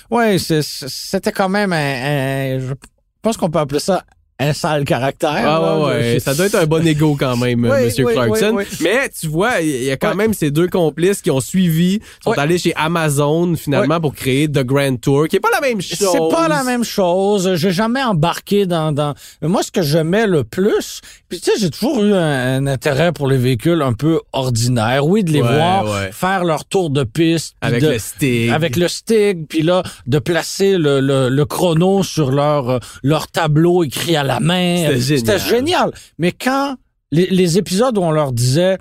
Oui, 0.10 0.40
c'était 0.40 1.32
quand 1.32 1.50
même 1.50 1.74
un- 1.74 2.60
Je 2.60 2.74
pense 3.22 3.38
qu'on 3.38 3.50
peut 3.50 3.60
appeler 3.60 3.80
ça 3.80 4.04
un 4.40 4.54
sale 4.54 4.84
caractère. 4.84 5.32
Ah 5.32 5.44
là. 5.62 5.78
ouais, 5.78 5.86
ouais. 5.86 6.14
Je- 6.16 6.20
Ça 6.20 6.34
doit 6.34 6.48
être 6.48 6.56
un 6.56 6.66
bon 6.66 6.86
ego 6.86 7.16
quand 7.20 7.38
même, 7.38 7.64
Oui, 7.66 7.86
Monsieur 7.86 8.06
oui, 8.06 8.14
Clarkson. 8.14 8.52
oui. 8.56 8.64
Mais 8.82 9.10
tu 9.10 9.28
vois, 9.28 9.62
il 9.62 9.84
y 9.84 9.92
a 9.92 9.98
quand 9.98 10.10
Ouais. 10.10 10.16
même 10.16 10.34
ces 10.34 10.52
deux 10.52 10.68
complices 10.68 11.22
qui 11.22 11.32
ont 11.32 11.40
suivi, 11.40 12.00
sont 12.24 12.32
Ouais. 12.32 12.40
allés 12.40 12.58
chez 12.58 12.74
Amazon 12.76 13.56
finalement 13.56 14.00
pour 14.02 14.14
créer 14.16 14.48
The 14.48 14.64
Grand 14.64 15.00
Tour, 15.00 15.28
qui 15.28 15.36
est 15.38 15.40
pas 15.40 15.52
la 15.54 15.62
même 15.62 15.82
chose. 15.82 16.10
C'est 16.12 16.36
pas 16.36 16.48
la 16.48 16.64
même 16.64 16.84
chose. 16.84 17.56
J'ai 17.56 17.72
jamais 17.72 18.04
embarqué 18.04 18.66
dans, 18.66 18.92
dans. 18.92 19.14
Moi, 19.42 19.62
ce 19.64 19.72
que 19.72 19.82
j'aimais 19.82 20.28
le 20.28 20.44
plus, 20.44 21.02
puis 21.30 21.40
tu 21.40 21.52
sais, 21.52 21.58
j'ai 21.60 21.70
toujours 21.70 22.04
eu 22.04 22.14
un, 22.14 22.58
un 22.58 22.68
intérêt 22.68 23.12
pour 23.12 23.28
les 23.28 23.38
véhicules 23.38 23.82
un 23.82 23.94
peu 23.94 24.20
ordinaires. 24.34 25.06
Oui, 25.06 25.24
de 25.24 25.32
les 25.32 25.42
voir 25.42 25.86
faire 26.12 26.44
leur 26.44 26.66
tour 26.66 26.90
de 26.90 27.04
piste, 27.04 27.56
Avec 27.62 27.82
de- 27.82 27.90
le 27.90 28.00
stick. 28.00 28.50
avec 28.52 28.76
le 28.76 28.88
stick, 28.88 29.48
puis 29.48 29.62
là 29.62 29.84
de 30.08 30.20
placer 30.20 30.78
le, 30.78 31.00
le, 31.00 31.30
le 31.30 31.46
chrono 31.46 32.04
sur 32.04 32.32
leur 32.32 32.70
euh, 32.70 32.80
leur 33.04 33.28
tableau 33.28 33.84
écrit 33.84 34.16
à 34.16 34.23
la 34.24 34.40
main. 34.40 34.88
C'était 35.00 35.38
génial. 35.40 35.50
génial. 35.50 35.92
Mais 36.18 36.32
quand 36.32 36.76
les, 37.12 37.28
les 37.28 37.58
épisodes 37.58 37.98
où 37.98 38.02
on 38.02 38.12
leur 38.12 38.32
disait 38.34 38.78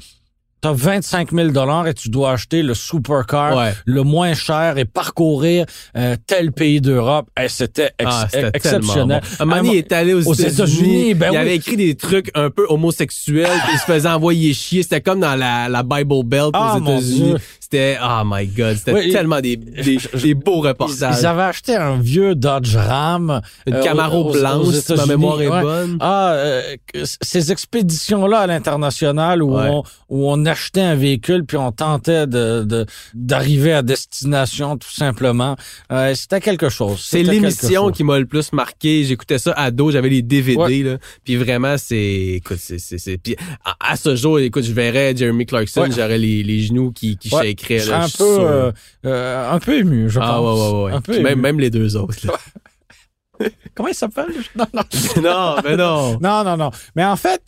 T'as 0.64 0.70
25 0.72 1.32
000 1.32 1.48
dollars 1.48 1.88
et 1.88 1.92
tu 1.94 2.08
dois 2.08 2.30
acheter 2.34 2.62
le 2.62 2.72
supercar 2.72 3.56
Ouais. 3.56 3.72
le 3.84 4.04
moins 4.04 4.32
cher 4.32 4.78
et 4.78 4.84
parcourir 4.84 5.66
euh, 5.96 6.14
tel 6.24 6.52
pays 6.52 6.80
d'Europe. 6.80 7.26
Eh, 7.36 7.48
c'était 7.48 7.90
ex- 7.98 8.08
Ah, 8.08 8.28
exceptionnel. 8.54 9.22
bon. 9.40 9.46
Donné, 9.56 9.68
il 9.70 9.76
est 9.78 9.90
allé 9.90 10.14
aux, 10.14 10.24
aux 10.24 10.34
États-Unis, 10.34 11.14
ben 11.14 11.30
il 11.30 11.30
oui. 11.32 11.36
avait 11.38 11.56
écrit 11.56 11.76
des 11.76 11.96
trucs 11.96 12.30
un 12.36 12.48
peu 12.50 12.64
homosexuels, 12.68 13.50
il 13.72 13.78
se 13.80 13.84
faisait 13.86 14.08
envoyer 14.08 14.54
chier. 14.54 14.84
C'était 14.84 15.00
comme 15.00 15.18
dans 15.18 15.34
la, 15.34 15.68
la 15.68 15.82
Bible 15.82 16.22
Belt 16.24 16.50
Ah, 16.54 16.76
aux 16.76 16.80
États-Unis. 16.80 17.34
C'était, 17.72 17.96
oh 18.04 18.20
my 18.26 18.46
god, 18.48 18.76
c'était 18.76 18.92
Oui, 18.92 19.12
tellement 19.12 19.40
des, 19.40 19.56
des, 19.56 19.96
des 20.22 20.34
beaux 20.34 20.60
reportages. 20.60 21.16
ils 21.20 21.24
avaient 21.26 21.40
acheté 21.44 21.74
un 21.74 21.96
vieux 21.98 22.34
Dodge 22.34 22.76
Ram. 22.76 23.40
Une 23.66 23.72
euh, 23.76 23.82
Camaro 23.82 24.28
aux- 24.28 24.32
blanche, 24.32 24.66
aux 24.66 24.72
si 24.72 24.92
ma 24.94 25.06
mémoire 25.06 25.40
est 25.40 25.48
bonne. 25.48 25.96
Ah, 26.00 26.32
euh, 26.34 26.74
ces 27.22 27.50
expéditions-là 27.50 28.40
à 28.40 28.46
l'international 28.46 29.42
où, 29.42 29.56
Ouais. 29.56 29.68
on, 29.70 29.82
où 30.10 30.30
on 30.30 30.44
achetait 30.44 30.82
un 30.82 30.96
véhicule 30.96 31.46
puis 31.46 31.56
on 31.56 31.72
tentait 31.72 32.26
de 32.26 32.62
de- 32.64 32.84
d'arriver 33.14 33.72
à 33.72 33.80
destination 33.80 34.76
tout 34.76 34.90
simplement, 34.90 35.56
euh, 35.90 36.14
c'était 36.14 36.40
quelque 36.42 36.68
chose. 36.68 37.00
C'est 37.02 37.22
l'émission 37.22 37.90
qui 37.90 38.04
m'a 38.04 38.18
le 38.18 38.26
plus 38.26 38.52
marqué. 38.52 39.04
J'écoutais 39.04 39.38
ça 39.38 39.52
ado, 39.52 39.90
j'avais 39.90 40.10
les 40.10 40.20
DVD 40.20 40.58
Ouais. 40.58 40.82
là. 40.82 40.98
Puis 41.24 41.36
vraiment 41.36 41.76
c'est 41.78 41.96
écoute 42.36 42.58
c'est 42.60 42.78
c'est 42.78 42.98
c'est 42.98 43.16
puis 43.16 43.34
à, 43.64 43.92
à 43.92 43.96
ce 43.96 44.14
jour 44.14 44.38
écoute, 44.40 44.64
je 44.64 44.72
verrais 44.74 45.16
Jeremy 45.16 45.46
Clarkson, 45.46 45.86
j'aurais 45.90 46.18
les, 46.18 46.42
les 46.42 46.60
genoux 46.60 46.92
qui 46.92 47.16
qui 47.16 47.34
Ouais, 47.34 47.54
shakeraient 47.62 47.78
je 47.78 47.90
là. 47.90 48.02
un 48.02 48.06
je 48.06 48.08
suis 48.08 48.18
peu 48.18 48.38
euh, 48.40 48.72
euh, 49.06 49.52
un 49.52 49.58
peu 49.58 49.76
ému, 49.78 50.10
je 50.10 50.18
ah 50.20 50.40
ouais 50.40 50.46
pense. 50.48 50.72
ouais 50.72 50.82
ouais. 50.84 50.92
Un 50.92 51.00
peu 51.00 51.12
même 51.20 51.32
ému. 51.32 51.40
même 51.42 51.60
les 51.60 51.70
deux 51.70 51.96
autres. 51.96 52.16
Comment 53.74 53.88
il 53.88 53.94
s'appelle? 53.94 54.26
Non 54.56 54.66
non. 54.72 54.82
non, 55.22 55.56
mais 55.64 55.76
non. 55.76 56.18
non 56.20 56.44
non 56.44 56.56
non. 56.56 56.70
Mais 56.94 57.04
en 57.04 57.16
fait, 57.16 57.42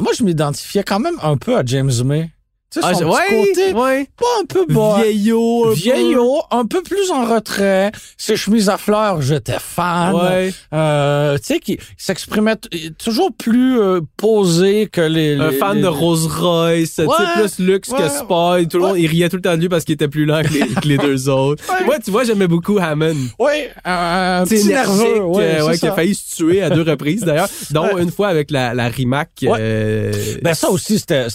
moi 0.00 0.12
je 0.16 0.24
m'identifiais 0.24 0.82
quand 0.82 1.00
même 1.00 1.16
un 1.22 1.36
peu 1.36 1.56
à 1.56 1.62
James 1.64 1.92
May. 2.04 2.30
Tu 2.72 2.80
sais, 2.80 2.86
Ah, 2.88 2.94
son 2.94 3.04
ouais, 3.10 3.46
côté 3.46 3.72
ouais. 3.74 4.08
pas 4.18 4.24
un 4.40 4.46
peu 4.46 4.64
bas. 4.72 4.96
Vieillot, 5.02 5.64
un 5.66 5.68
peu. 5.68 5.74
Vieillot, 5.74 6.42
un 6.50 6.64
peu 6.64 6.82
plus 6.82 7.10
en 7.10 7.26
retrait. 7.26 7.92
Ses 8.16 8.36
chemises 8.36 8.68
à 8.70 8.78
fleurs, 8.78 9.20
j'étais 9.20 9.58
fan. 9.58 10.14
Ouais. 10.14 10.54
Euh, 10.72 11.36
tu 11.36 11.44
sais, 11.44 11.58
qui 11.60 11.78
s'exprimait 11.98 12.56
toujours 13.02 13.30
plus 13.36 13.78
euh, 13.78 14.00
posé 14.16 14.86
que 14.90 15.02
les, 15.02 15.34
Un 15.38 15.50
les- 15.50 15.56
fan 15.58 15.76
les- 15.76 15.82
de 15.82 15.86
Rolls 15.88 16.26
Royce, 16.30 16.96
Ouais, 16.98 17.06
plus 17.34 17.58
luxe 17.58 17.90
que 17.90 18.08
sport. 18.08 18.56
Tout 18.70 18.78
le 18.78 18.84
monde, 18.84 18.98
il 18.98 19.06
riait 19.06 19.28
tout 19.28 19.36
le 19.36 19.42
temps 19.42 19.54
de 19.56 19.60
lui 19.60 19.68
parce 19.68 19.84
qu'il 19.84 19.94
était 19.94 20.08
plus 20.08 20.24
lent 20.24 20.42
que 20.42 20.52
les, 20.54 20.66
que 20.68 20.88
les 20.88 20.96
deux 20.98 21.28
autres. 21.28 21.62
Ouais. 21.70 21.84
Moi, 21.84 21.98
tu 22.02 22.10
vois, 22.10 22.24
j'aimais 22.24 22.46
beaucoup 22.48 22.78
Hammond. 22.78 23.16
Oui, 23.38 23.50
un, 23.84 24.40
un 24.42 24.46
C'est 24.46 24.56
petit 24.56 24.68
nerveux. 24.68 25.20
Ouais, 25.24 25.60
euh, 25.60 25.66
ouais, 25.66 25.76
qui 25.78 25.86
a 25.86 25.92
failli 25.92 26.14
se 26.14 26.36
tuer 26.36 26.62
à 26.62 26.70
deux 26.70 26.82
reprises 26.90 27.20
d'ailleurs, 27.22 27.48
dont 27.70 27.98
une 27.98 28.10
fois 28.10 28.28
avec 28.28 28.50
la, 28.50 28.72
la 28.72 28.88
Rimac. 28.88 29.28
Euh, 29.42 30.10
Ben 30.42 30.54
ça 30.54 30.70
aussi, 30.70 30.98
c'était, 30.98 31.26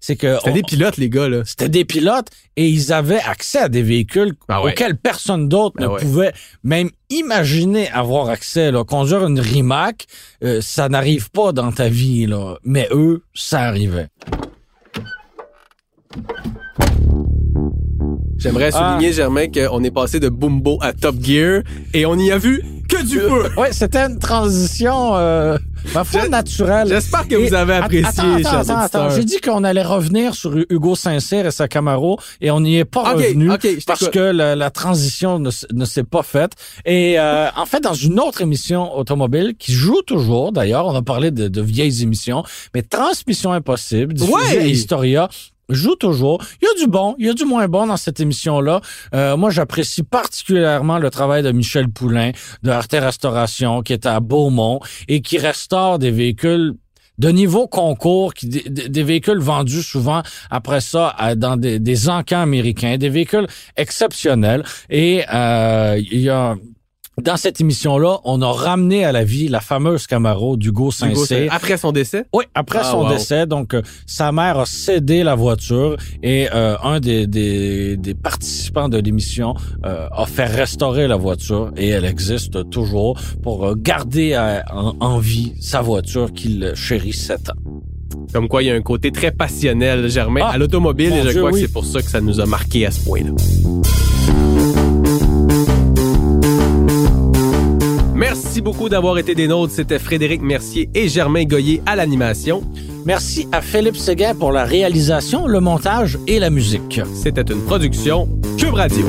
c'est 0.00 0.16
que 0.16 0.49
C'était 0.50 0.62
des 0.62 0.62
pilotes, 0.76 0.96
les 0.96 1.08
gars, 1.10 1.28
là. 1.28 1.42
c'était 1.44 1.68
des 1.68 1.84
pilotes 1.84 2.28
et 2.56 2.68
ils 2.68 2.92
avaient 2.92 3.20
accès 3.20 3.58
à 3.58 3.68
des 3.68 3.82
véhicules 3.82 4.34
Ah 4.48 4.62
ouais. 4.62 4.72
auxquels 4.72 4.96
personne 4.96 5.48
d'autre 5.48 5.76
Ben 5.78 5.86
ne 5.86 5.92
ouais. 5.92 6.00
pouvait 6.00 6.32
même 6.64 6.90
imaginer 7.10 7.88
avoir 7.90 8.28
accès. 8.28 8.70
Là. 8.70 8.84
Conduire 8.84 9.26
une 9.26 9.40
Rimac, 9.40 10.06
euh, 10.44 10.60
ça 10.60 10.88
n'arrive 10.88 11.30
pas 11.30 11.52
dans 11.52 11.72
ta 11.72 11.88
vie, 11.88 12.26
là. 12.26 12.56
mais 12.64 12.88
eux, 12.92 13.22
ça 13.34 13.60
arrivait. 13.62 14.08
J'aimerais 18.38 18.70
Ah. 18.72 18.94
souligner, 18.96 19.12
Germain, 19.12 19.46
qu'on 19.48 19.84
est 19.84 19.90
passé 19.90 20.18
de 20.18 20.28
Bumbo 20.28 20.78
à 20.80 20.92
Top 20.92 21.16
Gear 21.20 21.62
et 21.92 22.06
on 22.06 22.16
y 22.18 22.30
a 22.32 22.38
vu 22.38 22.62
que 22.90 23.02
du 23.06 23.18
feu. 23.20 23.50
Ouais, 23.56 23.72
c'était 23.72 23.98
une 24.06 24.18
transition 24.18 25.16
euh, 25.16 25.56
Ma 25.94 26.04
foi 26.04 26.28
naturelle. 26.28 26.88
J'espère 26.88 27.26
que 27.28 27.34
Et- 27.34 27.48
vous 27.48 27.54
avez 27.54 27.74
apprécié, 27.74 28.04
Attends, 28.06 28.34
attends, 28.34 28.58
attends, 28.58 28.82
auditeurs. 29.06 29.10
J'ai 29.10 29.24
dit 29.24 29.40
qu'on 29.40 29.64
allait 29.64 29.82
revenir 29.82 30.34
sur 30.34 30.54
Hugo 30.68 30.94
Saint-Cyr 30.94 31.46
et 31.46 31.50
sa 31.50 31.68
Camaro 31.68 32.18
et 32.40 32.50
on 32.50 32.60
n'y 32.60 32.78
est 32.78 32.84
pas 32.84 33.00
Ok, 33.14 33.18
revenu 33.22 33.50
ok, 33.52 33.60
je 33.78 33.84
parce 33.84 34.08
que 34.08 34.18
la, 34.18 34.56
la 34.56 34.70
transition 34.70 35.38
ne, 35.38 35.50
s'est 35.50 36.04
pas 36.04 36.22
faite. 36.22 36.52
Et 36.84 37.18
euh, 37.18 37.48
en 37.56 37.66
fait, 37.66 37.80
dans 37.80 37.94
une 37.94 38.20
autre 38.20 38.40
émission 38.42 38.96
automobile 38.96 39.54
qui 39.58 39.72
joue 39.72 40.02
toujours, 40.02 40.52
d'ailleurs, 40.52 40.86
on 40.86 40.94
a 40.94 41.02
parlé 41.02 41.30
de, 41.30 41.48
de 41.48 41.62
vieilles 41.62 42.02
émissions, 42.02 42.42
mais 42.74 42.82
Transmission 42.82 43.52
Impossible, 43.52 44.14
diffusée 44.14 44.34
Ouais! 44.34 44.58
à 44.58 44.66
Historia, 44.66 45.28
joue 45.70 45.96
toujours. 45.96 46.42
Il 46.60 46.66
y 46.66 46.68
a 46.68 46.84
du 46.84 46.90
bon, 46.90 47.14
il 47.18 47.26
y 47.26 47.30
a 47.30 47.34
du 47.34 47.44
moins 47.44 47.68
bon 47.68 47.86
dans 47.86 47.96
cette 47.96 48.20
émission-là. 48.20 48.80
Euh, 49.14 49.36
moi, 49.36 49.50
j'apprécie 49.50 50.02
particulièrement 50.02 50.98
le 50.98 51.10
travail 51.10 51.42
de 51.42 51.52
Michel 51.52 51.88
Poulain 51.88 52.32
de 52.62 52.70
Arte 52.70 52.92
Restauration 52.92 53.82
qui 53.82 53.92
est 53.92 54.06
à 54.06 54.20
Beaumont 54.20 54.80
et 55.08 55.22
qui 55.22 55.38
restaure 55.38 55.98
des 55.98 56.10
véhicules 56.10 56.74
de 57.18 57.28
niveau 57.28 57.68
concours, 57.68 58.32
des, 58.42 59.02
véhicules 59.02 59.38
vendus 59.38 59.82
souvent 59.82 60.22
après 60.50 60.80
ça 60.80 61.14
dans 61.36 61.58
des, 61.58 61.78
des 61.78 62.08
encans 62.08 62.40
américains, 62.40 62.96
des 62.96 63.10
véhicules 63.10 63.46
exceptionnels. 63.76 64.64
Et 64.88 65.22
euh, 65.32 66.00
il 66.10 66.20
y 66.20 66.30
a 66.30 66.56
dans 67.20 67.36
cette 67.36 67.60
émission-là, 67.60 68.18
on 68.24 68.42
a 68.42 68.50
ramené 68.52 69.04
à 69.04 69.12
la 69.12 69.24
vie 69.24 69.48
la 69.48 69.60
fameuse 69.60 70.06
Camaro 70.06 70.56
d'Hugo 70.56 70.70
Hugo, 70.70 70.90
Saint-Cyr. 70.92 71.48
Après 71.52 71.76
son 71.76 71.92
décès? 71.92 72.24
Oui, 72.32 72.44
après 72.54 72.80
Ah, 72.82 72.90
son 72.90 73.02
wow. 73.02 73.08
décès, 73.10 73.46
donc 73.46 73.74
euh, 73.74 73.82
sa 74.06 74.30
mère 74.32 74.58
a 74.58 74.66
cédé 74.66 75.22
la 75.24 75.34
voiture 75.34 75.96
et 76.22 76.48
euh, 76.54 76.76
un 76.82 77.00
des, 77.00 77.26
des, 77.26 77.96
des 77.96 78.14
participants 78.14 78.88
de 78.88 78.98
l'émission 78.98 79.54
euh, 79.84 80.06
a 80.10 80.26
fait 80.26 80.44
restaurer 80.46 81.08
la 81.08 81.16
voiture 81.16 81.72
et 81.76 81.88
elle 81.88 82.04
existe 82.04 82.70
toujours 82.70 83.18
pour 83.42 83.76
garder 83.76 84.36
en, 84.72 84.94
en 85.00 85.18
vie 85.18 85.52
sa 85.60 85.80
voiture 85.80 86.32
qu'il 86.32 86.72
chérit 86.74 87.12
sept 87.12 87.50
ans. 87.50 87.54
Comme 88.32 88.48
quoi, 88.48 88.62
il 88.62 88.66
y 88.66 88.70
a 88.70 88.74
un 88.74 88.82
côté 88.82 89.10
très 89.10 89.32
passionnel, 89.32 90.08
Germain, 90.08 90.42
Ah, 90.44 90.50
à 90.54 90.58
l'automobile, 90.58 91.12
et 91.12 91.22
je 91.22 91.28
Dieu, 91.30 91.38
crois 91.40 91.50
oui. 91.52 91.60
que 91.62 91.66
c'est 91.66 91.72
pour 91.72 91.84
ça 91.84 92.00
que 92.00 92.08
ça 92.10 92.20
nous 92.20 92.40
a 92.40 92.46
marqué 92.46 92.86
à 92.86 92.90
ce 92.90 93.00
point-là. 93.04 93.32
Merci 98.32 98.60
beaucoup 98.60 98.88
d'avoir 98.88 99.18
été 99.18 99.34
des 99.34 99.48
nôtres. 99.48 99.72
C'était 99.72 99.98
Frédéric 99.98 100.40
Mercier 100.40 100.88
et 100.94 101.08
Germain 101.08 101.42
Goyer 101.42 101.82
à 101.84 101.96
l'animation. 101.96 102.62
Merci 103.04 103.48
à 103.50 103.60
Philippe 103.60 103.96
Séguin 103.96 104.36
pour 104.36 104.52
la 104.52 104.62
réalisation, 104.62 105.48
le 105.48 105.58
montage 105.58 106.16
et 106.28 106.38
la 106.38 106.48
musique. 106.48 107.00
C'était 107.12 107.42
une 107.42 107.60
production 107.64 108.28
Cube 108.56 108.74
Radio. 108.74 109.04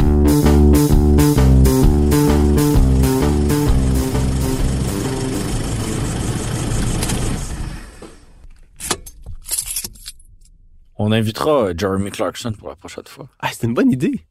On 10.98 11.12
invitera 11.12 11.66
euh, 11.66 11.74
Jeremy 11.78 12.10
Clarkson 12.10 12.54
pour 12.58 12.70
la 12.70 12.76
prochaine 12.76 13.06
fois. 13.06 13.28
Ah, 13.40 13.50
c'est 13.54 13.68
une 13.68 13.76
bonne 13.76 13.92
idée. 13.92 14.26